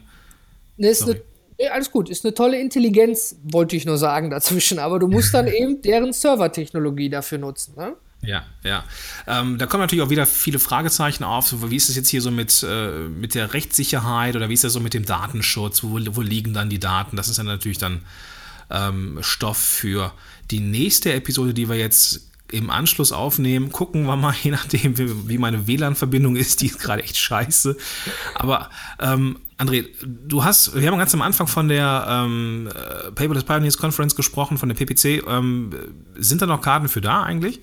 Ne, 0.77 0.87
ist 0.87 1.03
eine, 1.03 1.21
ja, 1.59 1.71
alles 1.71 1.91
gut, 1.91 2.09
ist 2.09 2.23
eine 2.23 2.33
tolle 2.33 2.59
Intelligenz, 2.61 3.35
wollte 3.43 3.75
ich 3.75 3.85
nur 3.85 3.97
sagen 3.97 4.29
dazwischen, 4.29 4.79
aber 4.79 4.99
du 4.99 5.07
musst 5.07 5.33
dann 5.33 5.47
eben 5.47 5.81
deren 5.81 6.13
Servertechnologie 6.13 7.09
dafür 7.09 7.39
nutzen. 7.39 7.75
Ne? 7.75 7.95
Ja, 8.21 8.43
ja. 8.63 8.83
Ähm, 9.27 9.57
da 9.57 9.67
kommen 9.67 9.81
natürlich 9.81 10.03
auch 10.03 10.09
wieder 10.09 10.25
viele 10.25 10.59
Fragezeichen 10.59 11.23
auf. 11.23 11.53
Wie 11.69 11.75
ist 11.75 11.89
es 11.89 11.95
jetzt 11.95 12.09
hier 12.09 12.21
so 12.21 12.31
mit, 12.31 12.63
äh, 12.63 13.07
mit 13.07 13.35
der 13.35 13.53
Rechtssicherheit 13.53 14.35
oder 14.35 14.49
wie 14.49 14.53
ist 14.53 14.63
das 14.63 14.73
so 14.73 14.79
mit 14.79 14.93
dem 14.93 15.05
Datenschutz? 15.05 15.83
Wo, 15.83 15.99
wo 16.11 16.21
liegen 16.21 16.53
dann 16.53 16.69
die 16.69 16.79
Daten? 16.79 17.15
Das 17.15 17.29
ist 17.29 17.37
ja 17.37 17.43
natürlich 17.43 17.77
dann 17.77 18.01
ähm, 18.69 19.19
Stoff 19.21 19.57
für 19.57 20.13
die 20.51 20.59
nächste 20.59 21.13
Episode, 21.13 21.53
die 21.53 21.69
wir 21.69 21.77
jetzt 21.77 22.27
im 22.51 22.69
Anschluss 22.69 23.11
aufnehmen. 23.11 23.71
Gucken 23.71 24.05
wir 24.05 24.15
mal, 24.15 24.33
je 24.43 24.51
nachdem, 24.51 24.97
wie, 24.97 25.29
wie 25.29 25.37
meine 25.37 25.67
WLAN-Verbindung 25.67 26.35
ist. 26.35 26.61
Die 26.61 26.67
ist 26.67 26.79
gerade 26.79 27.03
echt 27.03 27.17
scheiße. 27.17 27.77
Aber 28.35 28.69
ähm, 28.99 29.39
André, 29.57 29.85
du 30.03 30.43
hast, 30.43 30.75
wir 30.75 30.87
haben 30.89 30.97
ganz 30.97 31.13
am 31.13 31.21
Anfang 31.21 31.47
von 31.47 31.67
der 31.67 32.05
ähm, 32.07 32.67
äh, 32.67 33.11
Paperless 33.11 33.43
Pioneers 33.43 33.77
Conference 33.77 34.15
gesprochen, 34.15 34.57
von 34.57 34.69
der 34.69 34.75
PPC. 34.75 35.27
Ähm, 35.27 35.71
sind 36.15 36.41
da 36.41 36.45
noch 36.45 36.61
Karten 36.61 36.87
für 36.87 37.01
da 37.01 37.23
eigentlich? 37.23 37.59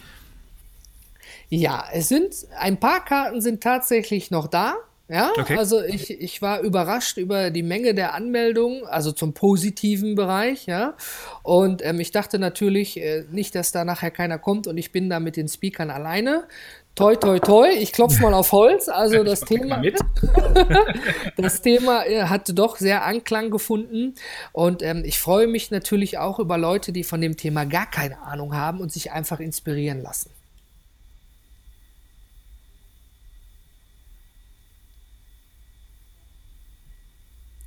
Ja, 1.54 1.84
es 1.92 2.08
sind 2.08 2.34
ein 2.58 2.78
paar 2.78 3.04
Karten 3.04 3.40
sind 3.40 3.62
tatsächlich 3.62 4.30
noch 4.30 4.48
da. 4.48 4.74
Ja, 5.06 5.32
okay. 5.38 5.58
also 5.58 5.82
ich, 5.82 6.10
ich 6.10 6.40
war 6.40 6.60
überrascht 6.60 7.18
über 7.18 7.50
die 7.50 7.62
Menge 7.62 7.94
der 7.94 8.14
Anmeldungen, 8.14 8.86
also 8.86 9.12
zum 9.12 9.34
positiven 9.34 10.14
Bereich, 10.14 10.64
ja. 10.64 10.94
Und 11.42 11.84
ähm, 11.84 12.00
ich 12.00 12.10
dachte 12.10 12.38
natürlich 12.38 12.98
äh, 12.98 13.24
nicht, 13.30 13.54
dass 13.54 13.70
da 13.70 13.84
nachher 13.84 14.10
keiner 14.10 14.38
kommt 14.38 14.66
und 14.66 14.78
ich 14.78 14.92
bin 14.92 15.10
da 15.10 15.20
mit 15.20 15.36
den 15.36 15.46
Speakern 15.46 15.90
alleine. 15.90 16.44
Toi, 16.94 17.16
toi, 17.16 17.38
toi, 17.38 17.68
ich 17.68 17.92
klopfe 17.92 18.22
mal 18.22 18.32
auf 18.32 18.52
Holz. 18.52 18.88
Also 18.88 19.24
das 19.24 19.40
Thema, 19.40 19.82
das 21.36 21.60
Thema 21.60 22.06
äh, 22.06 22.22
hatte 22.22 22.54
doch 22.54 22.78
sehr 22.78 23.04
Anklang 23.04 23.50
gefunden. 23.50 24.14
Und 24.52 24.82
ähm, 24.82 25.02
ich 25.04 25.18
freue 25.18 25.48
mich 25.48 25.70
natürlich 25.70 26.16
auch 26.16 26.38
über 26.38 26.56
Leute, 26.56 26.92
die 26.92 27.04
von 27.04 27.20
dem 27.20 27.36
Thema 27.36 27.66
gar 27.66 27.90
keine 27.90 28.22
Ahnung 28.22 28.56
haben 28.56 28.80
und 28.80 28.90
sich 28.90 29.12
einfach 29.12 29.40
inspirieren 29.40 30.02
lassen. 30.02 30.30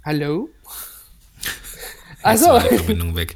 Hallo? 0.08 0.50
Also. 2.24 2.62
Verbindung 2.62 3.18
weg. 3.18 3.36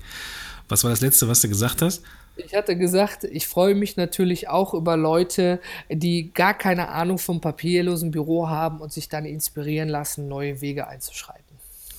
Was 0.69 0.85
war 0.85 0.89
das 0.89 1.01
letzte, 1.01 1.27
was 1.27 1.41
du 1.41 1.49
gesagt 1.49 1.81
hast? 1.81 2.01
Ich 2.37 2.55
hatte 2.55 2.77
gesagt, 2.77 3.25
ich 3.25 3.45
freue 3.45 3.75
mich 3.75 3.97
natürlich 3.97 4.47
auch 4.47 4.73
über 4.73 4.95
Leute, 4.95 5.59
die 5.89 6.31
gar 6.33 6.53
keine 6.53 6.87
Ahnung 6.87 7.17
vom 7.17 7.41
papierlosen 7.41 8.11
Büro 8.11 8.47
haben 8.47 8.79
und 8.79 8.93
sich 8.93 9.09
dann 9.09 9.25
inspirieren 9.25 9.89
lassen, 9.89 10.29
neue 10.29 10.61
Wege 10.61 10.87
einzuschreiten. 10.87 11.43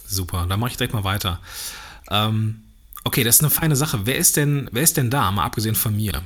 Super, 0.06 0.46
dann 0.48 0.58
mache 0.58 0.70
ich 0.70 0.78
direkt 0.78 0.94
mal 0.94 1.04
weiter. 1.04 1.40
Ähm, 2.10 2.62
okay, 3.04 3.24
das 3.24 3.36
ist 3.36 3.40
eine 3.42 3.50
feine 3.50 3.76
Sache. 3.76 4.06
Wer 4.06 4.16
ist 4.16 4.38
denn, 4.38 4.70
wer 4.72 4.84
ist 4.84 4.96
denn 4.96 5.10
da, 5.10 5.30
mal 5.32 5.44
abgesehen 5.44 5.74
von 5.74 5.94
mir? 5.94 6.22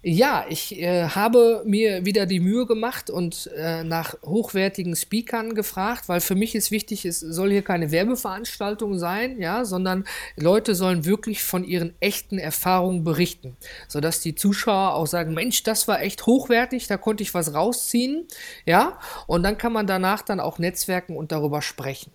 Ja, 0.00 0.46
ich 0.48 0.80
äh, 0.80 1.08
habe 1.08 1.62
mir 1.66 2.04
wieder 2.04 2.24
die 2.24 2.38
Mühe 2.38 2.66
gemacht 2.66 3.10
und 3.10 3.50
äh, 3.56 3.82
nach 3.82 4.14
hochwertigen 4.24 4.94
Speakern 4.94 5.54
gefragt, 5.56 6.08
weil 6.08 6.20
für 6.20 6.36
mich 6.36 6.54
ist 6.54 6.70
wichtig, 6.70 7.04
es 7.04 7.18
soll 7.18 7.50
hier 7.50 7.62
keine 7.62 7.90
Werbeveranstaltung 7.90 8.96
sein, 8.96 9.40
ja, 9.40 9.64
sondern 9.64 10.04
Leute 10.36 10.76
sollen 10.76 11.04
wirklich 11.04 11.42
von 11.42 11.64
ihren 11.64 11.94
echten 11.98 12.38
Erfahrungen 12.38 13.02
berichten, 13.02 13.56
sodass 13.88 14.20
die 14.20 14.36
Zuschauer 14.36 14.94
auch 14.94 15.08
sagen, 15.08 15.34
Mensch, 15.34 15.64
das 15.64 15.88
war 15.88 16.00
echt 16.00 16.26
hochwertig, 16.26 16.86
da 16.86 16.96
konnte 16.96 17.24
ich 17.24 17.34
was 17.34 17.52
rausziehen, 17.52 18.28
ja, 18.66 19.00
und 19.26 19.42
dann 19.42 19.58
kann 19.58 19.72
man 19.72 19.88
danach 19.88 20.22
dann 20.22 20.38
auch 20.38 20.60
netzwerken 20.60 21.16
und 21.16 21.32
darüber 21.32 21.60
sprechen. 21.60 22.12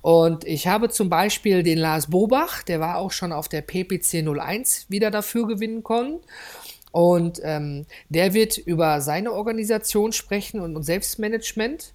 Und 0.00 0.44
ich 0.44 0.68
habe 0.68 0.88
zum 0.88 1.10
Beispiel 1.10 1.64
den 1.64 1.78
Lars 1.78 2.08
Bobach, 2.08 2.62
der 2.62 2.78
war 2.78 2.98
auch 2.98 3.10
schon 3.10 3.32
auf 3.32 3.48
der 3.48 3.62
PPC 3.62 4.26
01 4.26 4.86
wieder 4.88 5.10
dafür 5.10 5.46
gewinnen 5.46 5.82
können. 5.82 6.20
Und 6.92 7.40
ähm, 7.44 7.86
der 8.08 8.34
wird 8.34 8.58
über 8.58 9.00
seine 9.00 9.32
Organisation 9.32 10.12
sprechen 10.12 10.60
und, 10.60 10.76
und 10.76 10.82
Selbstmanagement. 10.82 11.94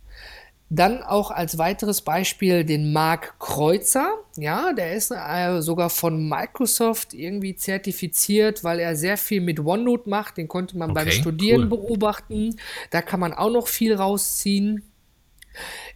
Dann 0.70 1.04
auch 1.04 1.30
als 1.30 1.60
weiteres 1.60 2.02
Beispiel 2.02 2.64
den 2.64 2.92
Marc 2.92 3.38
Kreuzer. 3.40 4.16
Ja, 4.36 4.74
der 4.74 4.94
ist 4.94 5.12
äh, 5.12 5.62
sogar 5.62 5.92
von 5.92 6.28
Microsoft 6.28 7.14
irgendwie 7.14 7.56
zertifiziert, 7.56 8.64
weil 8.64 8.80
er 8.80 8.96
sehr 8.96 9.18
viel 9.18 9.42
mit 9.42 9.60
OneNote 9.60 10.10
macht. 10.10 10.38
Den 10.38 10.48
konnte 10.48 10.78
man 10.78 10.92
okay, 10.92 11.02
beim 11.06 11.12
Studieren 11.12 11.62
cool. 11.64 11.78
beobachten. 11.78 12.56
Da 12.90 13.04
kann 13.04 13.20
man 13.20 13.34
auch 13.34 13.52
noch 13.52 13.68
viel 13.68 13.94
rausziehen. 13.94 14.92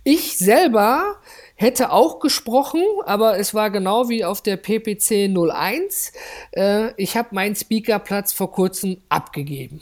Ich 0.03 0.37
selber 0.37 1.17
hätte 1.59 1.91
auch 1.91 2.19
gesprochen, 2.19 2.81
aber 3.05 3.37
es 3.37 3.53
war 3.53 3.69
genau 3.69 4.07
wie 4.07 4.23
auf 4.23 4.41
der 4.41 4.55
PPC 4.55 5.29
01. 5.29 6.13
Äh, 6.51 6.93
ich 6.95 7.17
habe 7.17 7.35
meinen 7.35 7.55
Speakerplatz 7.55 8.31
vor 8.31 8.53
kurzem 8.53 9.01
abgegeben. 9.09 9.81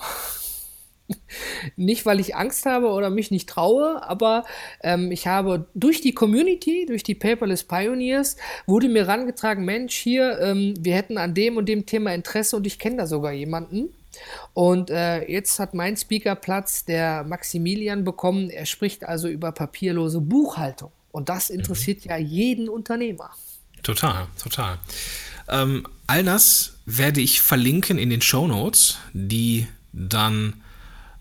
nicht, 1.76 2.04
weil 2.08 2.20
ich 2.20 2.36
Angst 2.36 2.66
habe 2.66 2.88
oder 2.88 3.12
mich 3.12 3.30
nicht 3.30 3.48
traue, 3.48 4.02
aber 4.02 4.44
ähm, 4.82 5.12
ich 5.12 5.28
habe 5.28 5.68
durch 5.76 6.02
die 6.02 6.14
Community, 6.14 6.88
durch 6.88 7.04
die 7.04 7.14
Paperless 7.14 7.64
Pioneers, 7.64 8.38
wurde 8.66 8.90
mir 8.90 9.08
rangetragen, 9.08 9.64
Mensch, 9.64 9.96
hier, 9.96 10.40
ähm, 10.40 10.74
wir 10.80 10.96
hätten 10.96 11.20
an 11.20 11.36
dem 11.36 11.58
und 11.58 11.70
dem 11.70 11.86
Thema 11.86 12.12
Interesse 12.12 12.56
und 12.56 12.66
ich 12.66 12.80
kenne 12.80 12.98
da 12.98 13.06
sogar 13.06 13.34
jemanden. 13.34 13.94
Und 14.56 14.90
äh, 14.90 15.30
jetzt 15.32 15.60
hat 15.60 15.76
mein 15.76 15.96
Speakerplatz 15.96 16.86
der 16.86 17.24
Maximilian 17.24 18.04
bekommen. 18.04 18.50
Er 18.50 18.66
spricht 18.66 19.04
also 19.04 19.28
über 19.28 19.52
papierlose 19.52 20.22
Buchhaltung. 20.22 20.92
Und 21.18 21.30
das 21.30 21.50
interessiert 21.50 22.06
mhm. 22.06 22.12
ja 22.12 22.18
jeden 22.18 22.70
Unternehmer. 22.70 23.32
Total, 23.82 24.28
total. 24.40 24.78
Ähm, 25.48 25.88
all 26.06 26.24
das 26.24 26.76
werde 26.86 27.22
ich 27.22 27.42
verlinken 27.42 27.98
in 27.98 28.12
den 28.12 28.22
Show 28.22 28.48
Notes, 28.48 29.00
die 29.14 29.68
dann 29.94 30.62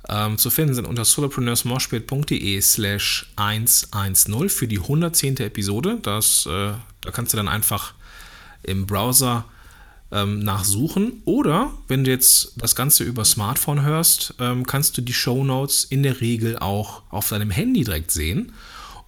ähm, 0.07 0.37
zu 0.37 0.51
finden 0.51 0.75
sind 0.75 0.87
unter 0.87 1.07
solopreneursmoshpit.de 1.07 2.61
slash 2.61 3.33
110 3.37 4.51
für 4.51 4.69
die 4.69 4.81
110. 4.81 5.39
Episode. 5.39 5.99
Das, 6.03 6.45
äh, 6.45 6.75
da 7.01 7.11
kannst 7.11 7.33
du 7.33 7.39
dann 7.39 7.49
einfach 7.49 7.95
im 8.65 8.85
Browser 8.85 9.47
ähm, 10.13 10.41
nachsuchen. 10.41 11.23
Oder 11.25 11.73
wenn 11.89 12.05
du 12.05 12.11
jetzt 12.11 12.53
das 12.59 12.77
Ganze 12.77 13.03
über 13.03 13.25
Smartphone 13.25 13.81
hörst, 13.81 14.35
ähm, 14.41 14.67
kannst 14.67 14.99
du 14.99 15.01
die 15.01 15.15
Show 15.15 15.43
Notes 15.43 15.85
in 15.85 16.03
der 16.03 16.21
Regel 16.21 16.59
auch 16.59 17.03
auf 17.09 17.31
deinem 17.31 17.51
Handy 17.51 17.83
direkt 17.83 18.11
sehen 18.11 18.53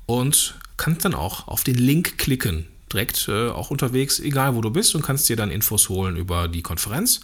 und 0.06 0.54
kannst 0.78 1.04
dann 1.04 1.14
auch 1.14 1.48
auf 1.48 1.64
den 1.64 1.74
Link 1.74 2.16
klicken, 2.16 2.66
direkt 2.90 3.28
äh, 3.28 3.50
auch 3.50 3.70
unterwegs, 3.70 4.18
egal 4.20 4.54
wo 4.54 4.62
du 4.62 4.70
bist, 4.70 4.94
und 4.94 5.02
kannst 5.02 5.28
dir 5.28 5.36
dann 5.36 5.50
Infos 5.50 5.88
holen 5.90 6.16
über 6.16 6.48
die 6.48 6.62
Konferenz 6.62 7.20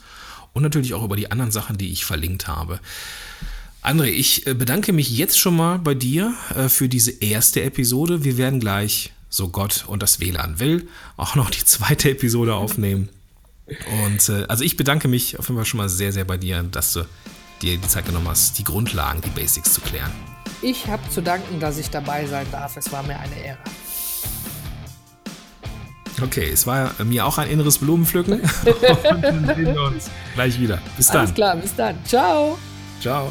und 0.52 0.62
natürlich 0.62 0.92
auch 0.94 1.02
über 1.02 1.16
die 1.16 1.30
anderen 1.30 1.50
Sachen, 1.50 1.78
die 1.78 1.90
ich 1.90 2.04
verlinkt 2.04 2.46
habe. 2.46 2.80
André, 3.82 4.06
ich 4.06 4.46
äh, 4.46 4.54
bedanke 4.54 4.92
mich 4.92 5.10
jetzt 5.16 5.38
schon 5.38 5.56
mal 5.56 5.78
bei 5.78 5.94
dir 5.94 6.34
äh, 6.54 6.68
für 6.68 6.88
diese 6.88 7.10
erste 7.10 7.62
Episode. 7.62 8.24
Wir 8.24 8.38
werden 8.38 8.60
gleich, 8.60 9.12
so 9.28 9.48
Gott 9.48 9.84
und 9.86 10.02
das 10.02 10.20
WLAN 10.20 10.58
will, 10.58 10.88
auch 11.16 11.34
noch 11.34 11.50
die 11.50 11.64
zweite 11.64 12.10
Episode 12.10 12.54
aufnehmen. 12.54 13.08
Und 14.02 14.28
äh, 14.28 14.44
also 14.48 14.64
ich 14.64 14.76
bedanke 14.76 15.08
mich 15.08 15.38
auf 15.38 15.48
jeden 15.48 15.58
Fall 15.58 15.66
schon 15.66 15.78
mal 15.78 15.88
sehr, 15.88 16.12
sehr 16.12 16.24
bei 16.24 16.36
dir, 16.36 16.62
dass 16.62 16.92
du 16.92 17.06
dir 17.62 17.76
die 17.76 17.88
Zeit 17.88 18.06
genommen 18.06 18.28
hast, 18.28 18.58
die 18.58 18.64
Grundlagen, 18.64 19.20
die 19.22 19.30
Basics 19.30 19.72
zu 19.72 19.80
klären. 19.80 20.34
Ich 20.64 20.87
habe 20.87 21.03
zu 21.11 21.20
danken, 21.20 21.61
dass 21.61 21.77
ich 21.77 21.90
dabei 21.90 22.24
sein 22.24 22.46
darf. 22.50 22.79
Es 22.79 22.90
war 22.90 23.03
mir 23.03 23.18
eine 23.18 23.37
Ehre. 23.37 23.59
Okay, 26.22 26.48
es 26.50 26.66
war 26.66 26.90
mir 27.05 27.27
auch 27.27 27.37
ein 27.37 27.50
inneres 27.50 27.77
Blumenpflücken. 27.77 28.40
Und 29.11 29.22
dann 29.22 29.46
sehen 29.46 29.74
wir 29.74 29.83
uns 29.83 30.09
gleich 30.35 30.59
wieder. 30.59 30.79
Bis 30.96 31.09
dann. 31.09 31.18
Alles 31.18 31.35
klar, 31.35 31.57
bis 31.57 31.77
dann. 31.77 32.03
Ciao. 32.07 32.57
Ciao. 32.98 33.29